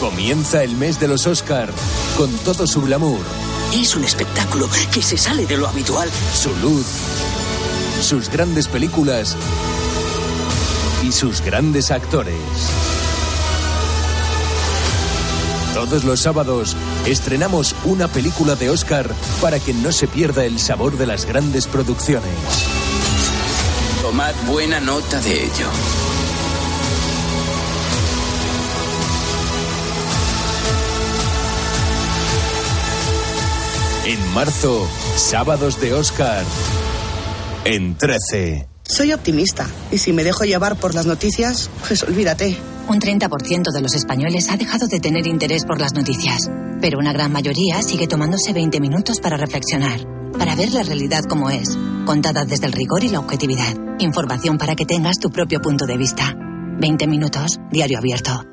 Comienza 0.00 0.64
el 0.64 0.76
mes 0.76 0.98
de 0.98 1.06
los 1.06 1.28
Oscar 1.28 1.70
con 2.16 2.28
todo 2.38 2.66
su 2.66 2.82
glamour, 2.82 3.20
Es 3.74 3.96
un 3.96 4.04
espectáculo 4.04 4.68
que 4.92 5.00
se 5.02 5.16
sale 5.16 5.46
de 5.46 5.56
lo 5.56 5.66
habitual. 5.66 6.08
su 6.34 6.54
luz, 6.56 6.86
sus 8.02 8.28
grandes 8.28 8.68
películas 8.68 9.36
y 11.02 11.10
sus 11.10 11.40
grandes 11.40 11.90
actores. 11.90 12.36
Todos 15.74 16.04
los 16.04 16.20
sábados 16.20 16.76
estrenamos 17.06 17.74
una 17.84 18.08
película 18.08 18.56
de 18.56 18.68
Oscar 18.68 19.10
para 19.40 19.58
que 19.58 19.72
no 19.72 19.90
se 19.90 20.06
pierda 20.06 20.44
el 20.44 20.58
sabor 20.58 20.98
de 20.98 21.06
las 21.06 21.24
grandes 21.24 21.66
producciones. 21.66 22.30
Tomad 24.02 24.34
buena 24.46 24.80
nota 24.80 25.18
de 25.22 25.44
ello. 25.44 26.01
En 34.04 34.34
marzo, 34.34 34.88
sábados 35.14 35.80
de 35.80 35.94
Oscar. 35.94 36.44
En 37.64 37.94
13. 37.96 38.66
Soy 38.82 39.12
optimista 39.12 39.68
y 39.92 39.98
si 39.98 40.12
me 40.12 40.24
dejo 40.24 40.42
llevar 40.42 40.74
por 40.76 40.92
las 40.92 41.06
noticias, 41.06 41.70
pues 41.86 42.02
olvídate. 42.02 42.56
Un 42.88 42.98
30% 42.98 43.70
de 43.72 43.80
los 43.80 43.94
españoles 43.94 44.50
ha 44.50 44.56
dejado 44.56 44.88
de 44.88 44.98
tener 44.98 45.28
interés 45.28 45.64
por 45.64 45.80
las 45.80 45.94
noticias, 45.94 46.50
pero 46.80 46.98
una 46.98 47.12
gran 47.12 47.30
mayoría 47.30 47.80
sigue 47.80 48.08
tomándose 48.08 48.52
20 48.52 48.80
minutos 48.80 49.20
para 49.20 49.36
reflexionar, 49.36 50.00
para 50.36 50.56
ver 50.56 50.72
la 50.72 50.82
realidad 50.82 51.22
como 51.28 51.48
es, 51.50 51.78
contada 52.04 52.44
desde 52.44 52.66
el 52.66 52.72
rigor 52.72 53.04
y 53.04 53.08
la 53.08 53.20
objetividad. 53.20 53.76
Información 54.00 54.58
para 54.58 54.74
que 54.74 54.84
tengas 54.84 55.20
tu 55.20 55.30
propio 55.30 55.60
punto 55.60 55.86
de 55.86 55.96
vista. 55.96 56.34
20 56.80 57.06
minutos, 57.06 57.60
diario 57.70 57.98
abierto. 57.98 58.51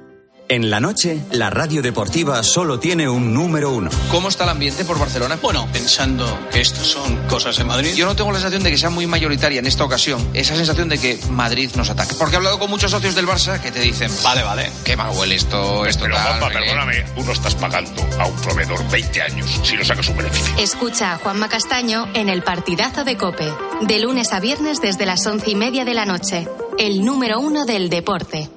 En 0.51 0.71
la 0.71 0.79
noche, 0.79 1.21
la 1.29 1.51
radio 1.51 1.83
deportiva 1.83 2.41
solo 2.41 2.79
tiene 2.79 3.07
un 3.07 3.35
número 3.35 3.69
uno. 3.69 3.91
¿Cómo 4.09 4.29
está 4.29 4.45
el 4.45 4.49
ambiente 4.49 4.83
por 4.83 4.97
Barcelona? 4.97 5.37
Bueno, 5.39 5.67
pensando 5.71 6.39
que 6.51 6.59
estas 6.59 6.87
son 6.87 7.17
cosas 7.27 7.55
de 7.57 7.65
Madrid. 7.65 7.93
Yo 7.93 8.07
no 8.07 8.15
tengo 8.15 8.31
la 8.31 8.39
sensación 8.39 8.63
de 8.63 8.71
que 8.71 8.77
sea 8.79 8.89
muy 8.89 9.05
mayoritaria 9.05 9.59
en 9.59 9.67
esta 9.67 9.83
ocasión 9.83 10.27
esa 10.33 10.55
sensación 10.55 10.89
de 10.89 10.97
que 10.97 11.19
Madrid 11.29 11.69
nos 11.75 11.91
ataca. 11.91 12.15
Porque 12.17 12.33
he 12.33 12.37
hablado 12.37 12.57
con 12.57 12.67
muchos 12.71 12.89
socios 12.89 13.13
del 13.13 13.27
Barça 13.27 13.61
que 13.61 13.71
te 13.71 13.79
dicen, 13.79 14.11
vale, 14.23 14.41
vale, 14.41 14.71
qué 14.83 14.95
mal 14.97 15.15
huele 15.15 15.35
esto, 15.35 15.85
esto 15.85 16.05
Pero, 16.05 16.15
tal. 16.15 16.39
Qué". 16.51 16.57
perdóname, 16.57 17.05
tú 17.15 17.23
no 17.23 17.31
estás 17.31 17.53
pagando 17.53 18.01
a 18.17 18.25
un 18.25 18.35
proveedor 18.37 18.89
20 18.89 19.21
años 19.21 19.61
si 19.61 19.75
no 19.75 19.85
sacas 19.85 20.09
un 20.09 20.17
beneficio. 20.17 20.55
Escucha 20.57 21.13
a 21.13 21.17
Juanma 21.19 21.47
Castaño 21.47 22.09
en 22.15 22.27
el 22.27 22.41
partidazo 22.41 23.03
de 23.03 23.17
Cope, 23.17 23.53
de 23.81 23.99
lunes 23.99 24.33
a 24.33 24.39
viernes 24.39 24.81
desde 24.81 25.05
las 25.05 25.23
once 25.27 25.51
y 25.51 25.55
media 25.55 25.85
de 25.85 25.93
la 25.93 26.05
noche. 26.05 26.47
El 26.79 27.05
número 27.05 27.39
uno 27.39 27.65
del 27.65 27.91
deporte. 27.91 28.49